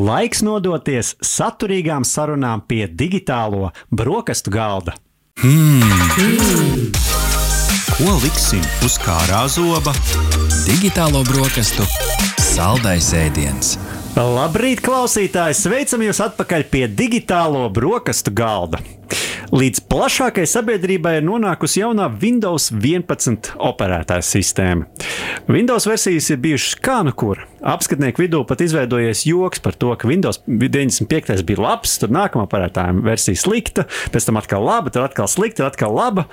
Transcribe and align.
Laiks 0.00 0.40
nodoties 0.40 1.12
saturīgām 1.24 2.06
sarunām 2.08 2.62
pie 2.64 2.86
digitālo 2.88 3.68
brokastu 3.92 4.52
galda. 4.54 4.94
Hmm. 5.42 5.82
Ko 7.98 8.14
liksim 8.22 8.64
uz 8.86 8.96
kārā 9.02 9.42
zoba? 9.52 9.92
Digitālo 10.64 11.20
brokastu 11.28 11.84
saldais 12.40 13.10
ēdiens. 13.16 13.74
Labrīt, 14.16 14.80
klausītāji! 14.84 15.58
Sveicam 15.58 16.06
jūs 16.06 16.22
atpakaļ 16.24 16.64
pie 16.72 16.86
digitālo 16.88 17.66
brokastu 17.72 18.32
galda. 18.32 18.80
Līdz 19.50 19.80
plašākai 19.90 20.44
sabiedrībai 20.46 21.16
ir 21.18 21.24
nonākusi 21.26 21.80
jaunā 21.80 22.04
Windows 22.22 22.68
11 22.70 23.48
operētāja 23.58 24.22
sistēma. 24.22 24.86
Windows 25.50 25.88
versijas 25.90 26.28
ir 26.30 26.38
bijušas 26.44 26.76
kā 26.78 27.00
nu 27.02 27.10
kur. 27.18 27.40
Apskatnieku 27.66 28.22
vidū 28.22 28.44
pat 28.46 28.62
izveidojies 28.62 29.24
joks 29.26 29.58
par 29.64 29.74
to, 29.74 29.90
ka 29.98 30.06
Windows 30.06 30.38
95 30.46 31.42
bija 31.48 31.64
labs, 31.64 31.96
tad 31.98 32.14
nākamā 32.14 32.46
operētāja 32.46 32.94
versija 33.02 33.42
slikta, 33.42 33.88
pēc 34.14 34.28
tam 34.28 34.38
atkal 34.38 34.62
laba, 34.68 34.94
tad 34.94 35.08
atkal 35.08 35.26
slikta, 35.26 35.64
tad 35.64 35.74
atkal 35.74 35.98
laba. 35.98 36.28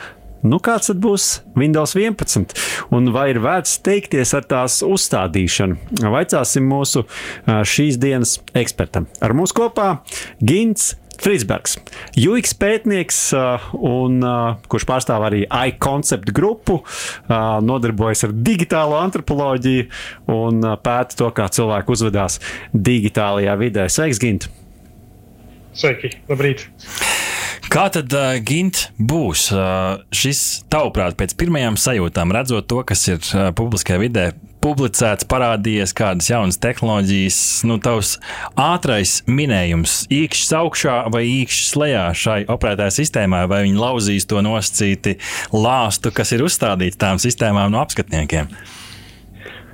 Nu, 0.45 0.61
kāds 0.61 0.91
tad 0.91 1.01
būs 1.01 1.39
Windows 1.57 1.95
11? 1.97 2.53
Un 2.93 3.09
vai 3.15 3.31
ir 3.33 3.41
vērts 3.41 3.79
steigties 3.79 4.35
ar 4.37 4.45
tās 4.45 4.77
uzstādīšanu? 4.85 6.05
Vaicāsim 6.05 6.69
mūsu 6.69 7.07
šīs 7.47 7.97
dienas 7.97 8.37
ekspertam. 8.53 9.09
Ar 9.25 9.33
mums 9.33 9.57
kopā 9.57 9.95
Gins 10.37 10.93
Frīsbergs, 11.17 11.77
UX 12.21 12.53
pētnieks, 12.61 13.19
un, 13.73 14.19
kurš 14.69 14.85
pārstāv 14.89 15.25
arī 15.27 15.41
iConcept 15.47 16.31
grupu, 16.35 16.79
nodarbojas 17.27 18.27
ar 18.27 18.35
digitālo 18.47 18.99
antropoloģiju 19.01 19.87
un 20.35 20.61
pēta 20.83 21.19
to, 21.23 21.31
kā 21.33 21.49
cilvēki 21.53 21.93
uzvedās 21.97 22.39
digitālajā 22.73 23.57
vidē. 23.59 23.89
Sveiks, 23.91 24.21
Gint! 24.21 24.49
Sveiki, 25.77 26.15
labrīt! 26.29 26.67
Kā 27.67 27.89
tad, 27.91 28.13
uh, 28.15 28.37
Gint, 28.47 28.85
būs 28.95 29.49
uh, 29.51 29.99
šis, 30.15 30.63
tavuprāt, 30.71 31.17
pēc 31.19 31.33
pirmajām 31.35 31.75
sajūtām, 31.75 32.31
redzot 32.31 32.69
to, 32.71 32.79
kas 32.87 33.01
ir 33.11 33.19
uh, 33.19 33.49
publiskajā 33.55 33.99
vidē 33.99 34.27
publicēts, 34.63 35.27
parādījies 35.29 35.93
kādas 35.97 36.29
jaunas 36.31 36.57
tehnoloģijas, 36.63 37.39
nu, 37.67 37.77
tavs 37.83 38.15
ātrais 38.59 39.19
minējums, 39.29 39.99
īkšķis 40.13 40.53
augšā 40.61 40.95
vai 41.13 41.23
īkšķis 41.27 41.75
lejā 41.81 42.05
šai 42.17 42.39
operētāja 42.55 42.95
sistēmai, 42.97 43.45
vai 43.51 43.63
viņi 43.67 43.81
lauzīs 43.83 44.27
to 44.31 44.41
nosacīti 44.45 45.17
lāstu, 45.53 46.11
kas 46.15 46.33
ir 46.35 46.45
uzstādīts 46.47 46.99
tām 46.99 47.21
sistēmām 47.21 47.71
no 47.73 47.83
apskatniekiem? 47.83 48.51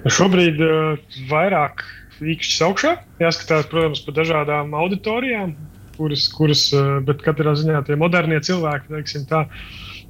Šobrīd 0.04 0.60
uh, 0.66 0.98
vairāk 1.30 1.86
īkšķis 2.24 2.66
augšā, 2.68 2.98
jāskatās, 3.24 3.70
protams, 3.72 4.04
pa 4.06 4.18
dažādām 4.18 4.74
auditorijām, 4.78 5.56
kuras, 5.98 6.28
kuras 6.34 6.68
uh, 6.74 7.00
bet 7.06 7.24
katrā 7.26 7.56
ziņā 7.60 7.86
tie 7.88 7.96
modernie 8.00 8.40
cilvēki, 8.44 8.92
teiksim 8.96 9.26
tā, 9.30 9.46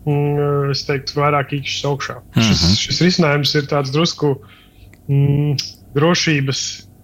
mm, 0.06 0.72
es 0.74 0.84
teiktu, 0.88 1.20
vairāk 1.20 1.56
īkšķis 1.60 1.88
augšā. 1.92 2.20
Mm 2.22 2.42
-hmm. 2.42 2.52
šis, 2.52 2.84
šis 2.88 3.02
risinājums 3.08 3.56
ir 3.56 3.70
tāds 3.72 3.94
drusku 3.94 4.36
uh, 4.36 4.52
mm, 5.08 5.58
drošības, 5.96 6.62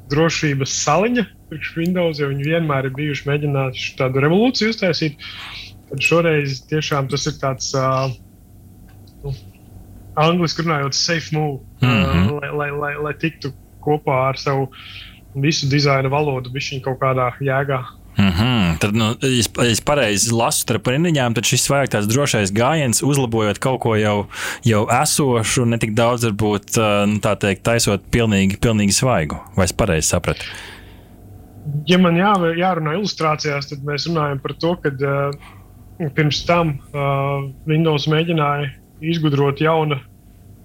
drošības 0.10 0.74
saliņa 0.84 1.26
priekš 1.50 1.74
Windows, 1.78 2.22
jo 2.22 2.30
viņi 2.30 2.48
vienmēr 2.54 2.90
ir 2.90 2.96
bijuši 2.98 3.28
mēģinājuši 3.30 3.94
tādu 3.98 4.24
revolūciju 4.26 4.74
uztaisīt. 4.74 5.30
Tad 5.90 6.04
šoreiz 6.06 6.60
tiešām 6.70 7.10
tas 7.10 7.26
ir 7.30 7.38
tāds, 7.42 7.72
uh, 7.78 8.12
nu, 9.24 9.34
angļuiski 10.20 10.66
runājot, 10.66 10.98
safe 10.98 11.34
move, 11.34 11.64
mm 11.82 11.90
-hmm. 11.90 12.26
uh, 12.26 12.42
lai, 12.42 12.52
lai, 12.62 12.72
lai, 12.84 12.94
lai 13.08 13.14
tiktu 13.18 13.54
kopā 13.82 14.20
ar 14.30 14.38
savu 14.38 14.70
visu 15.34 15.70
dizaina 15.70 16.10
valodu, 16.10 16.54
viņa 16.54 16.84
kaut 16.86 17.00
kādā 17.02 17.32
jēgā. 17.42 17.82
Mm 18.20 18.32
-hmm. 18.32 18.78
Tad, 18.80 18.96
nu, 18.96 19.06
ja 19.22 19.70
es 19.72 19.82
pareizi 19.82 20.34
lasu 20.36 20.60
starp 20.60 20.88
rindiņām, 20.88 21.34
tad 21.34 21.48
šis 21.48 21.70
vairāk 21.72 21.94
tāds 21.94 22.08
drošais 22.12 22.52
gājiens, 22.52 23.00
uzlabojot 23.04 23.60
kaut 23.60 23.80
ko 23.80 23.96
jau, 23.96 24.28
jau 24.64 24.88
esošu, 25.04 25.66
ne 25.66 25.78
tik 25.78 25.94
daudz, 25.96 26.26
varbūt, 26.28 26.76
nu, 27.08 27.20
tā 27.24 27.36
teikt, 27.40 27.64
taisot 27.64 28.02
pilnīgi, 28.12 28.58
pilnīgi 28.60 28.92
svaigu. 28.92 29.40
Vai 29.56 29.66
es 29.66 29.74
pareizi 29.74 30.08
sapratu? 30.08 30.44
Ja 31.88 31.98
man 31.98 32.18
jā, 32.18 32.34
jārunā 32.60 32.98
ilustrācijās, 33.00 33.70
tad 33.70 33.80
mēs 33.88 34.08
runājam 34.10 34.40
par 34.44 34.54
to, 34.54 34.76
ka 34.84 34.90
uh, 34.90 36.12
pirms 36.16 36.46
tam 36.46 36.68
uh, 36.70 37.48
Windows 37.68 38.08
mēģināja 38.08 38.70
izgudrot 39.02 39.62
jaunu, 39.62 39.96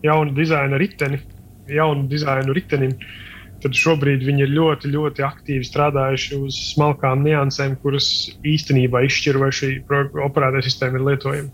jaunu 0.03 0.35
dizaina 0.35 0.77
riteni, 0.79 1.21
jaunu 1.69 2.09
dizainu 2.09 2.53
ritenim. 2.53 2.91
Uh, 2.91 3.34
tad 3.65 3.77
šobrīd 3.79 4.25
viņi 4.27 4.47
ir 4.47 4.55
ļoti, 4.55 4.93
ļoti 4.93 5.25
aktīvi 5.27 5.67
strādājuši 5.67 6.39
uz 6.45 6.61
smalkām 6.75 7.25
niansēm, 7.25 7.79
kuras 7.83 8.09
īstenībā 8.45 9.05
izšķir, 9.09 9.41
vai 9.41 9.51
šī 9.55 9.75
operētāja 9.89 10.67
sistēma 10.69 11.01
ir 11.01 11.07
lietojama. 11.11 11.53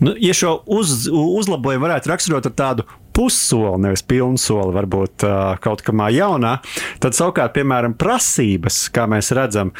Nu, 0.00 0.14
ja 0.16 0.32
šo 0.36 0.54
uz, 0.70 1.04
uzlabojumu 1.10 1.84
varētu 1.88 2.12
raksturot 2.12 2.46
ar 2.48 2.54
tādu 2.56 2.86
pussoli, 3.20 3.84
nevis 3.84 4.04
pilnu 4.08 4.40
soli, 4.40 4.72
varbūt 4.72 5.28
kaut 5.60 5.84
kamā 5.84 6.08
jaunā, 6.14 6.56
tad 7.04 7.16
savukārt, 7.16 7.52
piemēram, 7.58 7.92
prasības, 8.00 8.86
kā 8.94 9.04
mēs 9.10 9.28
redzam, 9.36 9.74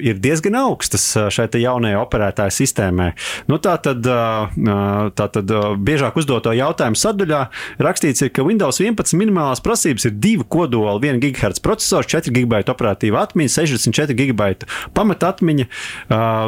ir 0.00 0.20
diezgan 0.22 0.56
augstas 0.62 1.04
šai 1.34 1.50
jaunajai 1.60 1.98
operētāju 2.00 2.54
sistēmai. 2.56 3.10
Nu, 3.50 3.58
tā 3.62 3.74
tad, 3.84 4.06
tā 4.06 5.26
tad 5.36 5.52
biežāk 5.84 6.16
uzdoto 6.20 6.54
jautājumu 6.56 6.96
sadaļā 6.98 7.42
rakstīts, 7.82 8.24
ir, 8.24 8.32
ka 8.32 8.46
Windows 8.46 8.80
11 8.80 9.18
minimālās 9.20 9.60
prasības 9.64 10.08
ir 10.08 10.16
divi 10.16 10.46
kodoli, 10.48 11.10
1 11.12 11.20
GHz 11.22 11.60
processors, 11.64 12.08
4 12.12 12.32
GB 12.32 12.62
operatīva 12.72 13.26
atmiņa, 13.26 13.52
64 13.58 14.16
GB 14.16 14.48
pamatatmiņa. 14.96 15.68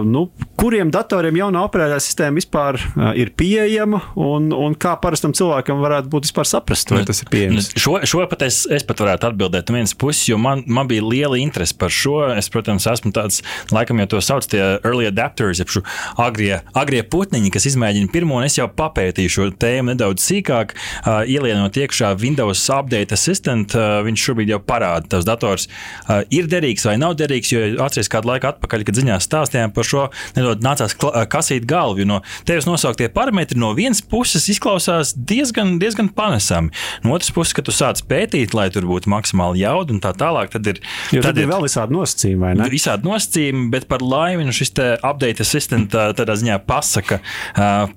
Nu, 0.09 0.27
kuriem 0.61 0.93
datoriem 0.95 1.43
jaunā 1.43 1.67
operētāja 1.69 2.03
sistēma 2.07 2.41
vispār 2.41 2.81
ir 3.19 3.35
pieejama 3.37 4.01
un, 4.21 4.51
un 4.55 4.77
kā 4.79 4.97
parastam 5.03 5.35
cilvēkam 5.37 5.83
varētu 5.85 6.13
būt 6.15 6.29
vispār 6.29 6.49
saprast, 6.49 6.91
vai 6.93 7.03
nu, 7.03 7.09
tas 7.09 7.23
ir 7.25 7.31
pieejams. 7.33 7.71
Nu, 7.75 7.83
šo, 7.85 7.95
šo 8.09 8.25
pat 8.31 8.45
es, 8.47 8.63
es 8.73 8.87
pat 8.87 9.03
varētu 9.03 9.29
atbildēt 9.31 9.71
no 9.71 9.79
vienas 9.79 9.95
puses, 9.99 10.25
jo 10.31 10.39
man, 10.41 10.65
man 10.67 10.89
bija 10.91 11.05
liela 11.05 11.39
interese 11.41 11.77
par 11.79 11.93
šo. 11.95 12.17
Es, 12.35 12.49
protams, 12.53 12.87
esmu 12.91 13.13
tāds, 13.15 13.43
laikam, 13.75 14.01
jau 14.03 14.11
to 14.15 14.23
sauc 14.25 14.49
tie 14.51 14.63
early 14.77 15.09
adapters, 15.11 15.61
jeb 15.63 15.73
agrie, 16.21 16.59
agrie 16.77 17.03
putniņi, 17.11 17.53
kas 17.55 17.69
izmēģina 17.73 18.13
pirmo, 18.15 18.39
un 18.41 18.49
es 18.49 18.59
jau 18.59 18.69
papētīju 18.71 19.35
šo 19.37 19.49
tēmu 19.61 19.93
nedaudz 19.93 20.25
sīkāk, 20.25 20.75
uh, 20.75 21.23
ielienot 21.29 21.77
iekšā 21.81 22.15
Windows 22.23 22.65
Update 22.73 23.17
Assistant. 23.17 23.75
Uh, 23.75 24.01
viņš 24.07 24.27
šobrīd 24.29 24.55
jau 24.55 24.61
parāda, 24.65 25.09
tas 25.17 25.27
dators 25.27 25.69
uh, 25.69 26.23
ir 26.35 26.49
derīgs 26.51 26.87
vai 26.89 26.97
nav 27.01 27.17
derīgs, 27.19 27.53
jo 27.55 27.63
atceries 27.85 28.11
kādu 28.13 28.31
laiku 28.33 28.51
atpakaļ, 28.51 28.87
kad 28.87 29.01
ziņās 29.01 29.29
stāstījām 29.29 29.75
par 29.75 29.89
šo, 29.89 30.07
nedaudz 30.37 30.65
nācās 30.65 30.97
kasīt 31.31 31.67
galvu, 31.69 32.03
jo 32.03 32.09
no 32.09 32.21
tevis 32.49 32.69
nosauktie 32.69 33.09
parametri 33.15 33.59
no 33.61 33.73
vienas 33.77 34.03
puses 34.03 34.47
izklausās 34.53 35.15
diezgan, 35.17 35.77
diezgan 35.83 36.04
diezgan 36.05 36.15
panesami. 36.15 36.71
No 37.03 37.15
otras 37.15 37.31
puses, 37.31 37.53
kad 37.55 37.65
tu 37.65 37.73
sāc 37.73 38.03
pētīt, 38.07 38.55
lai 38.55 38.71
tur 38.71 38.85
būtu 38.85 39.09
maksimāli 39.09 39.63
jauda 39.63 39.93
un 39.95 40.01
tā 40.01 40.13
tālāk, 40.13 40.51
tad 40.53 40.67
ir, 40.67 40.81
jo 41.13 41.23
tad 41.23 41.39
ir 41.39 41.49
vēl 41.49 41.65
visādi 41.65 41.95
nosacījumi, 41.95 42.41
vai 42.41 42.55
ne? 42.55 42.69
Visādi 42.71 43.09
nosacījumi, 43.09 43.71
bet 43.71 43.89
par 43.89 44.03
laimi 44.03 44.45
nu 44.45 44.53
šis 44.53 44.75
update 45.03 45.43
assistant 45.43 45.91
tādā 45.91 46.37
ziņā 46.37 46.59
pasaka, 46.67 47.21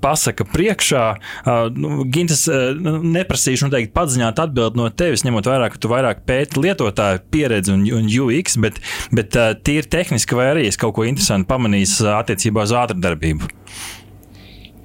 pasaka 0.02 0.46
priekšā. 0.46 1.06
Nu, 1.78 2.06
Gintas 2.08 2.48
uh, 2.52 2.72
neprasīšu 3.04 3.68
noteikti 3.68 3.94
padziļināt 3.96 4.40
atbildi 4.40 4.80
no 4.80 4.90
tevis, 4.90 5.26
ņemot 5.28 5.48
vērā, 5.50 5.70
ka 5.72 5.82
tu 5.82 5.92
vairāk 5.92 6.24
pēti 6.28 6.62
lietotāju 6.64 7.24
pieredzi 7.34 7.74
un, 7.74 7.86
un 7.98 8.08
UX, 8.08 8.58
bet, 8.62 8.82
bet 9.16 9.38
tīri 9.66 9.88
tehniski 9.90 10.38
vai 10.38 10.52
arī 10.54 10.68
es 10.70 10.80
kaut 10.80 10.96
ko 10.98 11.08
interesantu 11.08 11.50
pamanīju 11.50 12.12
attiecībā 12.18 12.68
uz 12.68 12.76
ātrdarbību. 12.78 13.56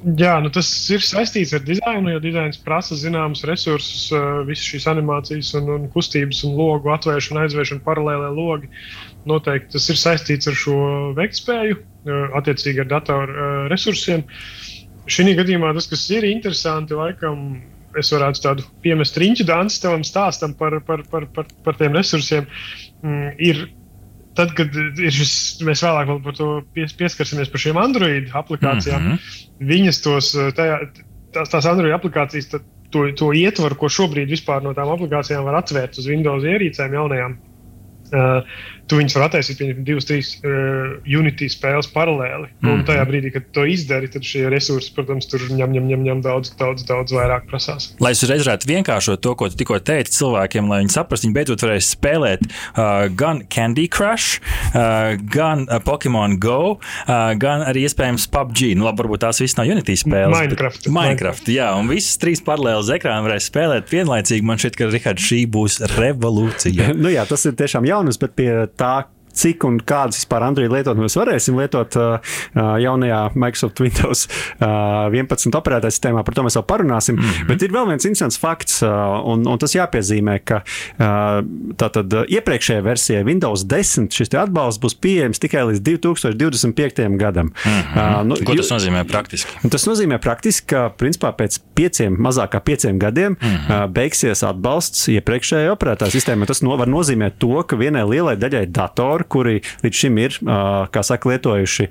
Jā, 0.03 0.33
nu 0.43 0.51
tas 0.51 0.67
ir 0.91 1.03
saistīts 1.07 1.53
ar 1.55 1.63
dizainu, 1.63 2.11
jo 2.11 2.21
dizains 2.23 2.59
prasa 2.59 2.97
zināmus 2.99 3.45
resursus, 3.47 4.09
visas 4.49 4.67
šīs 4.67 4.89
animācijas, 4.91 5.53
un, 5.61 5.69
un 5.77 5.85
kustības, 5.95 6.41
un 6.49 6.57
logu 6.59 6.91
atvēršanu, 6.91 7.45
aizvēršanu, 7.45 7.85
paralēlē 7.87 8.33
logi. 8.35 8.71
Noteikti 9.31 9.77
tas 9.77 9.87
ir 9.93 10.01
saistīts 10.01 10.51
ar 10.51 10.59
šo 10.59 10.79
veiktspēju, 11.19 11.79
attiecīgi 12.35 12.83
ar 12.83 12.89
datoru 12.91 13.53
resursiem. 13.71 14.25
Šī 15.07 15.37
gadījumā 15.39 15.71
tas, 15.77 15.87
kas 15.91 16.03
ir 16.11 16.27
interesanti, 16.27 16.99
laikam, 16.99 17.61
es 17.99 18.11
varētu 18.11 18.43
tādu 18.43 18.67
piemest 18.83 19.19
riņķu 19.23 19.47
dansu 19.47 19.85
tavam 19.85 20.03
stāstam 20.07 20.57
par, 20.59 20.81
par, 20.87 21.07
par, 21.13 21.29
par, 21.37 21.47
par 21.63 21.79
tiem 21.79 21.95
resursiem, 21.95 22.51
mm, 23.05 23.39
ir 23.39 23.67
tad, 24.39 24.53
kad 24.57 24.77
ir 24.77 25.15
šis, 25.15 25.35
mēs 25.67 25.85
vēlāk 25.85 26.13
par 26.25 26.37
to 26.39 26.51
pies, 26.77 26.95
pieskarsimies 26.99 27.51
par 27.53 27.63
šīm 27.65 27.81
Android 27.81 28.31
aplikācijām, 28.43 29.03
mm 29.03 29.17
-hmm. 29.17 29.67
viņas 29.73 30.03
tos, 30.05 30.33
tajā, 30.57 30.79
tās, 31.35 31.53
tās 31.53 31.69
Android 31.69 31.95
aplikācijas, 31.97 32.51
tad, 32.55 32.69
to, 32.93 33.07
to 33.17 33.33
ietvaru, 33.37 33.79
ko 33.79 33.89
šobrīd 33.93 34.33
vispār 34.33 34.63
no 34.65 34.75
tām 34.77 34.93
aplikācijām 34.93 35.45
var 35.49 35.63
atvērt 35.63 35.99
uz 35.99 36.09
Windows 36.09 36.45
ierīcēm 36.45 36.97
jaunajām, 36.99 37.39
Uh, 38.13 38.45
tu 38.93 38.99
viņus 38.99 39.15
vari 39.17 39.29
attaisīt, 39.31 39.57
piemēram, 39.57 39.85
divas, 39.87 40.07
trīs 40.09 40.31
uh, 40.45 40.99
Unity 41.09 41.49
spēles 41.49 41.89
paralēli. 41.95 42.51
Mm 42.51 42.69
-hmm. 42.69 42.73
Un 42.75 42.85
tajā 42.89 43.05
brīdī, 43.09 43.31
kad 43.33 43.47
to 43.57 43.65
izdari, 43.69 44.11
tad 44.13 44.27
šie 44.27 44.45
resursi, 44.53 44.93
protams, 44.95 45.29
tur 45.31 45.41
ņem, 45.49 45.73
ņem, 45.77 45.87
ņem, 45.93 46.03
ņem 46.09 46.21
daudz, 46.27 46.53
daudz, 46.61 46.85
daudz 46.89 47.15
vairāk 47.17 47.47
prasās. 47.49 47.93
Lai 48.05 48.13
es 48.13 48.23
uzreiz 48.23 48.45
varētu 48.45 48.69
vienkāršot 48.69 49.23
to, 49.25 49.35
ko 49.35 49.49
tu 49.49 49.57
tikko 49.57 49.79
teici 49.79 50.13
cilvēkiem, 50.19 50.69
lai 50.69 50.83
viņi 50.83 50.93
saprastu, 50.93 51.27
viņi 51.27 51.37
beidzot 51.39 51.65
varēs 51.65 51.89
spēlēt 51.97 52.45
uh, 52.45 53.09
gan 53.17 53.43
Candy 53.49 53.89
Crush, 53.89 54.43
uh, 54.75 55.17
gan 55.17 55.65
uh, 55.69 55.79
Pokemon 55.81 56.37
Go, 56.43 56.77
uh, 56.77 57.33
gan 57.39 57.65
arī 57.65 57.87
iespējams 57.89 58.29
PUBG. 58.29 58.75
Nu, 58.77 58.85
labi, 58.91 59.05
varbūt 59.05 59.25
tās 59.25 59.41
visas 59.41 59.57
nav 59.57 59.73
Unity 59.73 59.97
spēles. 59.97 60.37
Minecraft. 60.37 60.91
Minecraft, 60.93 61.49
jā, 61.49 61.71
un 61.79 61.89
visas 61.89 62.21
trīs 62.21 62.45
paralēlas 62.45 62.93
ekrānā 62.93 63.25
varēs 63.25 63.49
spēlēt 63.49 63.89
vienlaicīgi. 63.93 64.45
Man 64.45 64.61
šķiet, 64.61 64.77
ka 64.77 64.91
Rihards, 64.93 65.29
šī 65.33 65.43
būs 65.53 65.81
revolūcija. 65.97 66.93
nu, 67.03 67.09
jā, 67.13 67.25
tas 67.29 67.47
ir 67.49 67.57
tiešām 67.59 67.89
jaunums, 68.03 68.19
bet 68.21 68.35
pie 68.39 68.51
tā, 68.79 68.95
cik 69.33 69.65
un 69.69 69.79
kādas 69.81 70.21
vispār 70.21 70.47
Android 70.47 70.73
lietotnes 70.73 71.03
mēs 71.07 71.19
varēsim 71.19 71.59
lietot 71.61 71.97
uh, 72.01 72.19
uh, 72.55 72.75
jaunajā 72.83 73.21
Microsoft 73.35 73.81
Windows 73.83 74.27
uh, 74.29 75.09
11 75.13 75.57
operētāju 75.59 75.97
sistēmā. 75.97 76.25
Par 76.27 76.37
to 76.37 76.45
mēs 76.47 76.59
vēl 76.59 76.67
parunāsim. 76.69 77.17
Mm 77.19 77.25
-hmm. 77.25 77.49
Bet 77.49 77.63
ir 77.63 77.73
vēl 77.73 77.89
viens 77.89 78.05
interesants 78.05 78.39
fakts, 78.39 78.83
uh, 78.83 78.91
un, 79.25 79.47
un 79.47 79.59
tas 79.59 79.75
jāpiezīmē, 79.75 80.39
ka 80.45 80.63
uh, 80.63 81.43
tātad 81.77 82.13
uh, 82.13 82.25
iepriekšējā 82.29 82.83
versijā 82.83 83.25
Windows 83.25 83.65
10 83.65 84.11
šis 84.13 84.35
atbalsts 84.35 84.83
būs 84.83 84.97
pieejams 85.01 85.39
tikai 85.39 85.65
līdz 85.71 85.81
2025. 85.81 87.17
gadam. 87.17 87.47
Mm 87.47 87.71
-hmm. 87.71 88.21
uh, 88.21 88.27
nu, 88.27 88.37
Ko 88.45 88.55
tas 88.55 88.71
nozīmē 88.71 89.05
praktiski? 89.05 89.51
Tas 89.71 89.87
nozīmē 89.87 90.19
praktiski, 90.19 90.67
ka 90.67 90.91
principā 90.99 91.33
pēc 91.37 91.59
pieciem, 91.75 92.17
mazāk 92.17 92.55
kā 92.55 92.61
pieciem 92.61 92.99
gadiem 92.99 93.33
mm 93.33 93.49
-hmm. 93.49 93.85
uh, 93.85 93.91
beigsies 93.91 94.43
atbalsts 94.43 95.09
iepriekšējai 95.09 95.71
operētāju 95.73 96.11
sistēmai. 96.17 96.47
Tas 96.47 96.63
no, 96.63 96.77
var 96.77 96.89
nozīmēt 96.89 97.39
to, 97.39 97.63
ka 97.63 97.77
vienai 97.77 98.05
lielai 98.09 98.37
daļai 98.37 98.67
datoru, 98.67 99.22
kuri 99.29 99.61
līdz 99.85 100.01
šim 100.03 100.19
ir, 100.23 100.39
kā 100.93 101.03
saka, 101.07 101.31
lietojuši 101.33 101.89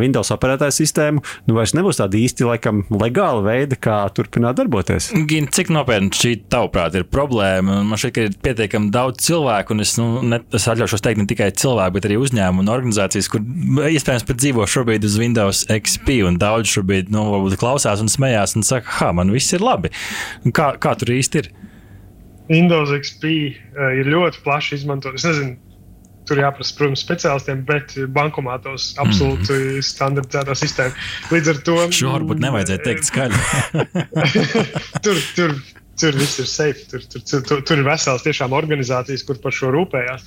Windows 0.00 0.32
operētāju 0.34 0.76
sistēmu, 0.78 1.24
nu 1.48 1.56
vairs 1.58 1.74
nebūs 1.76 2.00
tāda 2.00 2.18
īsti 2.20 2.48
laikam 2.48 2.84
legāla 2.92 3.42
veida, 3.44 3.78
kā 3.78 4.00
turpināt 4.14 4.58
darboties. 4.60 5.10
Gin, 5.30 5.48
cik 5.54 5.72
nopietni 5.74 6.12
šī 6.14 6.34
tavuprāt 6.52 6.96
ir 6.98 7.06
problēma? 7.10 7.80
Man 7.86 8.00
šķiet, 8.00 8.14
ka 8.14 8.26
ir 8.28 8.38
pietiekami 8.44 8.92
daudz 8.94 9.24
cilvēku, 9.26 9.74
un 9.74 9.84
es, 9.84 9.96
nu, 10.00 10.08
ne, 10.26 10.40
es 10.54 10.68
atļaušos 10.70 11.04
teikt 11.04 11.22
ne 11.22 11.28
tikai 11.30 11.50
cilvēku, 11.56 11.96
bet 11.98 12.08
arī 12.08 12.18
uzņēmumu 12.22 12.64
un 12.64 12.72
organizācijas, 12.74 13.30
kur 13.32 13.44
iespējams 13.90 14.26
pat 14.28 14.40
dzīvo 14.40 14.68
šobrīd 14.70 15.06
uz 15.06 15.18
Windows 15.20 15.64
XP, 15.72 16.20
un 16.28 16.38
daudz 16.40 16.72
šobrīd 16.74 17.12
nu, 17.14 17.26
klausās 17.60 18.02
un 18.02 18.10
smējās 18.12 18.56
un 18.58 18.66
saka, 18.66 18.98
ha, 19.00 19.12
man 19.16 19.32
viss 19.34 19.54
ir 19.56 19.64
labi. 19.64 19.92
Kā, 20.54 20.74
kā 20.80 20.96
tur 20.98 21.14
īsti 21.14 21.42
ir? 21.42 21.52
Windows 22.48 22.92
XP 22.92 23.30
uh, 23.32 23.92
ir 23.96 24.08
ļoti 24.12 24.42
plaši 24.44 24.80
izmantots. 24.80 25.22
Es 25.22 25.28
nezinu, 25.30 25.56
tur 26.28 26.40
jāprasa, 26.40 26.74
protams, 26.78 27.04
speciālistiem, 27.04 27.62
bet 27.68 27.96
bankomātos 28.14 28.92
absolūti 29.02 29.52
mm 29.54 29.84
standartizētā 29.84 30.54
sistēma. 30.58 31.06
Līdz 31.32 31.50
ar 31.52 31.58
to. 31.66 31.76
Šo 31.94 32.12
varbūt 32.14 32.42
nevajadzēja 32.42 32.82
teikt 32.84 33.08
skaļi. 33.08 33.40
tur, 35.04 35.20
tur, 35.36 35.54
tur 36.00 36.18
viss 36.18 36.40
ir 36.42 36.48
safe. 36.50 36.84
Tur, 36.90 37.04
tur, 37.10 37.24
tur, 37.28 37.42
tur, 37.48 37.62
tur 37.68 37.80
ir 37.80 37.86
vesels 37.86 38.24
tiešām 38.26 38.54
organizācijas, 38.56 39.24
kur 39.26 39.38
par 39.42 39.54
šo 39.56 39.72
rūpējās. 39.74 40.26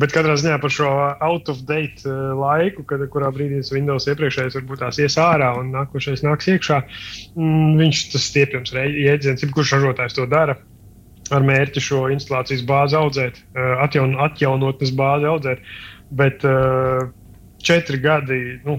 Bet 0.00 0.14
katrā 0.14 0.36
ziņā 0.40 0.58
par 0.62 0.74
šo 0.74 0.88
out 1.24 1.52
of 1.52 1.62
date 1.68 2.16
laiku, 2.38 2.84
kad, 2.88 3.04
kurā 3.12 3.30
brīdī 3.34 3.62
Windows 3.74 4.08
iepriekšējais 4.10 4.58
varbūt 4.60 4.82
tās 4.84 5.00
ies 5.02 5.18
ārā 5.22 5.54
un 5.60 5.72
nākošais 5.76 6.24
nāks 6.26 6.50
iekšā, 6.54 6.82
mm, 7.36 7.78
viņš 7.82 8.02
tas 8.14 8.28
stiepjams 8.32 8.74
jēdziens, 8.76 9.46
jebkurš 9.46 9.78
ražotājs 9.78 10.18
to 10.18 10.28
dara 10.30 10.58
ar 11.34 11.44
mērķi 11.46 11.82
šo 11.84 12.06
instalācijas 12.14 12.64
bāzi 12.68 12.98
audzēt, 12.98 13.40
atjaun, 13.84 14.16
atjaunotnes 14.28 14.94
bāzi 14.96 15.28
audzēt. 15.28 15.64
Bet 16.18 16.44
uh, 16.48 17.08
četri 17.62 18.00
gadi, 18.00 18.38
nu, 18.64 18.78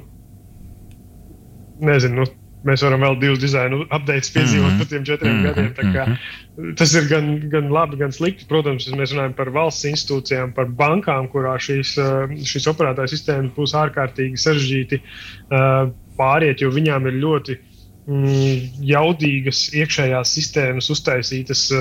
nezinu, 1.85 2.23
nu, 2.23 2.25
mēs 2.67 2.83
varam 2.83 3.03
vēl 3.05 3.17
divus 3.21 3.39
dizainu 3.39 3.83
updates 3.85 4.31
piedzīvot 4.35 4.65
mm 4.65 4.73
-hmm. 4.73 4.79
par 4.81 4.87
tiem 4.91 5.05
četriem 5.05 5.35
mm 5.35 5.45
-hmm. 5.45 5.73
gadiem. 5.77 5.93
Kā, 5.93 6.75
tas 6.77 6.93
ir 6.93 7.07
gan, 7.07 7.49
gan 7.49 7.71
labi, 7.71 7.97
gan 7.97 8.11
slikti. 8.11 8.45
Protams, 8.49 8.89
mēs 8.91 9.13
runājam 9.13 9.33
par 9.33 9.49
valsts 9.49 9.85
institūcijām, 9.85 10.53
par 10.53 10.65
bankām, 10.65 11.29
kurā 11.31 11.55
šīs, 11.55 11.95
šīs 12.51 12.67
operētāja 12.67 13.07
sistēmas 13.07 13.55
būs 13.55 13.73
ārkārtīgi 13.73 14.37
sarežģīti 14.37 15.01
pāriet, 16.17 16.61
jo 16.61 16.69
viņām 16.69 17.07
ir 17.07 17.13
ļoti 17.13 17.57
mm, 18.07 18.57
jaudīgas 18.81 19.73
iekšējās 19.73 20.33
sistēmas 20.33 20.89
uztaisītas. 20.89 21.71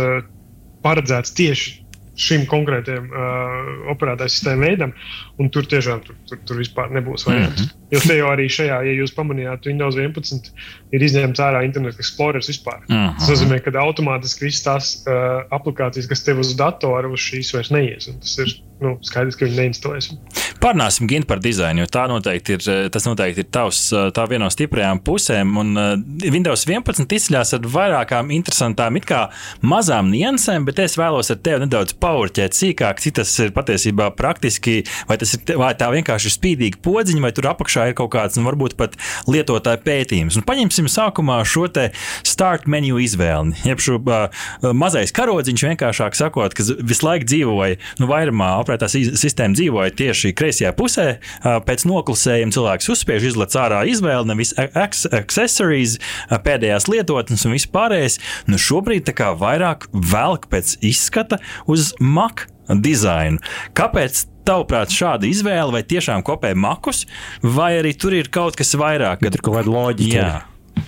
Paredzēts 0.88 1.36
tieši 1.36 1.76
šim 2.18 2.44
konkrētajam 2.50 3.06
uh, 3.12 3.68
operētāju 3.92 4.32
sistēmu 4.34 4.66
veidam, 4.66 4.92
un 5.38 5.50
tur 5.54 5.66
tiešām 5.70 6.00
tur, 6.06 6.16
tur, 6.28 6.40
tur 6.48 6.58
vispār 6.58 6.90
nebūs 6.94 7.26
variants. 7.28 7.62
Mm 7.62 7.68
-hmm. 7.68 7.76
Jo 7.94 8.00
te 8.04 8.16
jau 8.18 8.30
arī 8.32 8.48
šajā, 8.52 8.78
ja 8.84 8.94
jūs 8.98 9.14
pamanījāt, 9.16 9.68
Windows 9.70 9.96
11 9.96 10.50
ir 10.92 11.04
izņemts 11.06 11.40
ārā 11.40 11.62
Internet 11.64 12.00
Explorer 12.02 12.42
vispār. 12.42 12.82
Mm 12.88 12.96
-hmm. 12.96 13.18
Tas 13.18 13.30
nozīmē, 13.30 13.60
ka 13.62 13.70
automātiski 13.80 14.48
visas 14.48 14.64
tās 14.66 14.90
uh, 15.06 15.46
aplikācijas, 15.54 16.08
kas 16.10 16.24
tev 16.24 16.42
uz 16.42 16.54
datora, 16.56 17.08
uz 17.08 17.20
šīs 17.20 17.54
vairs 17.54 17.70
neies. 17.70 18.10
Tas 18.20 18.38
ir 18.38 18.54
nu, 18.80 18.98
skaidrs, 19.02 19.36
ka 19.36 19.46
viņi 19.46 19.62
neinstalēs. 19.62 20.10
Parunāsim 20.58 21.06
gan 21.06 21.22
par 21.22 21.38
dizainu, 21.38 21.84
jo 21.84 21.88
tā 21.94 22.08
noteikti 22.10 22.56
ir, 22.56 22.64
tas 22.90 23.04
noteikti 23.06 23.44
ir 23.44 23.50
tavs, 23.54 23.78
tā 24.14 24.24
viena 24.26 24.48
no 24.48 24.50
stiprajām 24.50 24.98
pusēm. 25.06 25.52
Un 25.60 25.68
uh, 25.78 25.92
Windows 26.34 26.64
11 26.66 27.14
izceļas 27.14 27.54
ar 27.54 27.68
vairākām 27.70 28.32
interesantām, 28.34 28.98
it 28.98 29.06
kā 29.06 29.20
mazām 29.62 30.10
niansēm, 30.10 30.66
bet 30.66 30.80
es 30.82 30.96
vēlos 30.98 31.30
ar 31.30 31.38
tevi 31.46 31.62
nedaudz 31.62 31.94
paurķēt 32.02 32.58
sīkāk, 32.58 33.02
cik 33.04 33.20
tas 33.20 33.34
ir 33.44 33.52
patiesībā 33.54 34.08
praktiski, 34.18 34.80
vai 35.06 35.18
ir 35.20 35.54
vai 35.62 35.70
tā 35.78 35.92
vienkārši 35.94 36.26
ir 36.26 36.34
spīdīga 36.34 36.82
podziņa, 36.82 37.22
vai 37.22 37.30
tur 37.36 37.50
apakšā 37.52 37.86
ir 37.92 37.96
kaut 38.00 38.10
kāds, 38.16 38.40
nu, 38.40 38.46
varbūt 38.48 38.74
pat 38.80 38.98
lietotāja 39.30 39.78
pētījums. 39.86 40.40
Un 40.40 40.46
paņemsim 40.48 40.90
sākumā 40.90 41.38
šo 41.46 41.68
te 41.70 41.86
start 42.26 42.66
menu 42.66 42.98
izvēli. 42.98 43.54
Jeb 43.68 43.84
šo 43.84 44.00
uh, 44.02 44.42
mazais 44.74 45.14
karodziņš 45.14 45.66
vienkāršāk 45.70 46.18
sakot, 46.18 46.58
kas 46.58 46.74
visu 46.82 47.06
laiku 47.06 47.30
dzīvoja, 47.30 47.78
nu, 48.02 48.10
vairumā 48.10 48.56
operētā 48.64 48.90
sistēma 48.90 49.54
dzīvoja 49.54 49.94
tieši 50.02 50.34
kreisajā 50.34 50.47
pusē. 50.76 51.08
Uh, 51.38 51.58
pēc 51.64 51.86
noklusējuma 51.88 52.54
cilvēks 52.54 52.90
uzspiež 52.94 53.30
izlec 53.30 53.56
ārā 53.58 53.84
izvēli, 53.90 54.30
nevis 54.32 54.54
accessories, 54.58 55.98
pēdējās 56.30 56.88
lietotnes 56.90 57.46
un 57.46 57.56
viss 57.56 57.70
pārējais. 57.72 58.18
Nu, 58.50 58.60
šobrīd 58.60 59.08
tā 59.08 59.16
kā 59.18 59.32
vairāk 59.38 59.88
velk 59.92 60.48
pēc 60.52 60.78
izskata 60.86 61.40
uz 61.70 61.92
Mac 62.00 62.46
dizainu. 62.68 63.40
Kāpēc 63.76 64.26
tavuprāt, 64.48 64.92
šāda 64.94 65.28
izvēle, 65.28 65.72
vai 65.74 65.84
tiešām 65.86 66.24
kopē 66.26 66.54
makus, 66.56 67.04
vai 67.42 67.74
arī 67.80 67.94
tur 67.96 68.16
ir 68.16 68.30
kaut 68.32 68.56
kas 68.58 68.74
vairāk? 68.78 69.20
Kad... 69.22 69.34
Tur 69.34 69.40
ir 69.40 69.46
kaut 69.46 69.58
kāda 69.60 69.74
loģika. 69.74 70.28
Jā. 70.28 70.84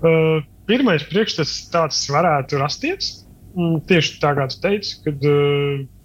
Uh, 0.00 0.42
pirmais 0.70 1.04
priekšstats 1.10 1.56
tāds 1.72 2.04
varētu 2.12 2.60
rasties. 2.60 3.14
Mm, 3.56 3.80
tieši 3.90 4.20
tā 4.22 4.34
kā 4.38 4.46
tu 4.52 4.60
teici, 4.62 5.00
kad, 5.04 5.26
uh, 5.26 5.82
kad 5.82 5.99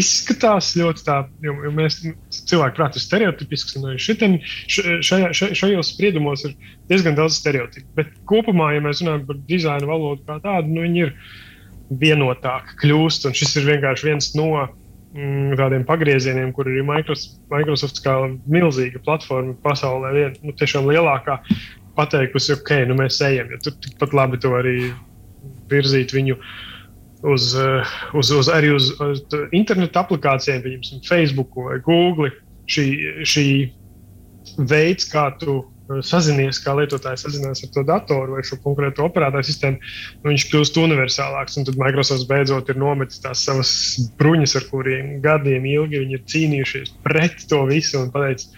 izskatās 0.00 0.72
ļoti 0.78 1.04
tā, 1.06 1.16
jo, 1.44 1.54
jo 1.64 1.72
mēs 1.74 1.98
cilvēki 2.50 2.76
prātā 2.78 3.00
ir 3.00 3.04
stereotipisks, 3.04 3.76
un 3.80 3.98
šitam, 4.02 4.38
šajā, 4.68 5.32
šajos 5.34 5.92
spriedumos 5.94 6.44
ir 6.48 6.56
diezgan 6.90 7.18
daudz 7.18 7.38
stereotipu. 7.40 7.88
Bet 7.98 8.12
kopumā, 8.28 8.72
ja 8.76 8.84
mēs 8.84 9.02
runājam 9.02 9.26
par 9.28 9.40
dizaina 9.48 9.88
valodu 9.88 10.24
kā 10.28 10.38
tādu, 10.44 10.72
nu, 10.72 10.84
viņi 10.86 11.06
ir 11.06 11.14
vienotāki 12.02 12.80
kļūst, 12.82 13.28
un 13.28 13.36
šis 13.36 13.56
ir 13.60 13.70
vienkārši 13.70 14.08
viens 14.08 14.32
no 14.38 14.50
mm, 14.56 15.56
tādiem 15.60 15.86
pagriezieniem, 15.88 16.52
kur 16.56 16.68
ir 16.70 16.86
Microsoft, 16.86 17.38
Microsoft 17.52 18.02
kā 18.04 18.16
milzīga 18.50 19.02
platforma 19.06 19.56
pasaulē, 19.64 20.12
vien, 20.16 20.38
nu, 20.42 20.54
tiešām 20.56 20.88
lielākā, 20.90 21.40
pateikusi, 21.96 22.56
ok, 22.58 22.72
nu 22.90 22.98
mēs 22.98 23.20
ejam, 23.24 23.52
jo 23.54 23.60
tur 23.64 23.76
tikpat 23.84 24.16
labi 24.16 24.40
to 24.42 24.52
arī 24.58 24.76
virzīt 25.70 26.14
viņu. 26.14 26.36
Uz, 27.26 27.52
eh, 27.58 27.94
uz, 28.14 28.30
uz, 28.30 28.50
arī 28.52 28.70
uz, 28.76 28.92
uz 29.02 29.22
internetu 29.56 29.98
aplikācijām, 29.98 30.62
piemēram, 30.62 31.06
Facebook 31.06 31.56
vai 31.58 31.80
Google. 31.82 32.30
Šī, 32.70 32.86
šī 33.26 33.46
veids, 34.58 35.06
kā 35.10 35.28
tu 35.40 35.60
sazinies, 36.06 36.58
kā 36.62 36.74
lietotājs 36.76 37.24
sazinās 37.26 37.62
ar 37.62 37.70
to 37.74 37.82
datoru 37.86 38.36
vai 38.36 38.44
šo 38.46 38.58
konkrēto 38.64 39.06
operētāju 39.06 39.46
sistēmu, 39.46 39.90
nu, 40.22 40.30
viņš 40.32 40.46
kļūst 40.50 40.80
universālāks. 40.82 41.58
Tad 41.68 41.80
Microsoft 41.80 42.26
beidzot 42.30 42.70
ir 42.72 42.80
nometis 42.80 43.22
tās 43.22 43.44
savas 43.46 43.72
bruņas, 44.18 44.56
ar 44.60 44.68
kuriem 44.70 45.16
gadiem 45.24 45.66
ilgi 45.70 46.02
viņi 46.02 46.18
ir 46.18 46.24
cīnījušies 46.32 46.96
pret 47.06 47.46
to 47.50 47.62
visu 47.70 48.00
un 48.02 48.10
pateicis, 48.14 48.50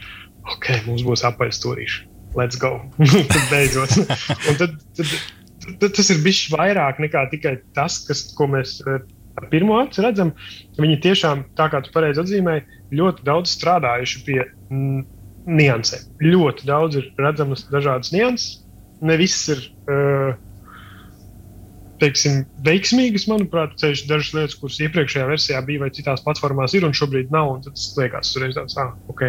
ok, 0.54 0.70
mums 0.88 1.04
būs 1.06 1.26
apaļstūrīši. 1.28 2.06
Let's 2.38 2.60
go! 2.60 2.78
tad 3.32 3.44
beidzot. 3.52 3.98
un 3.98 4.60
tad, 4.60 4.78
tad 4.96 5.12
tas 5.82 6.10
ir 6.12 6.22
bijis 6.24 6.48
vairāk 6.54 7.00
nekā 7.02 7.26
tikai 7.32 7.58
tas, 7.76 8.00
kas, 8.08 8.26
ko 8.38 8.48
mēs 8.50 8.78
ar 8.88 9.46
pirmo 9.52 9.78
acu 9.78 10.02
redzam. 10.04 10.32
Viņi 10.78 10.98
tiešām, 11.04 11.44
tā 11.58 11.68
kā 11.72 11.82
tu 11.84 11.92
pareizi 11.94 12.22
atzīmēji, 12.24 12.66
ļoti 12.98 13.26
daudz 13.28 13.54
strādājuši 13.54 14.24
pie 14.26 14.40
niansēm. 15.48 16.08
Ļoti 16.24 16.68
daudz 16.68 17.00
ir 17.00 17.08
redzamas 17.20 17.66
dažādas 17.72 18.12
nianses. 18.14 18.64
Ne 19.04 19.14
viss 19.20 19.46
ir 19.52 19.60
uh, 19.86 20.34
teiksim, 22.02 22.42
veiksmīgas, 22.66 23.26
manuprāt, 23.30 23.74
ceļš 23.80 24.04
dažas 24.08 24.34
lietas, 24.36 24.56
kuras 24.60 24.78
iepriekšējā 24.86 25.26
versijā 25.28 25.62
bija 25.66 25.82
vai 25.84 25.90
citās 25.94 26.22
platformās 26.24 26.74
ir 26.78 26.86
un 26.88 26.96
šobrīd 26.96 27.32
nav. 27.34 27.52
Un 27.56 27.62
tas 27.66 27.88
liekas, 27.98 28.32
uzreiz 28.34 28.56
tāds, 28.58 28.76
ah, 28.80 28.94
ok. 29.12 29.24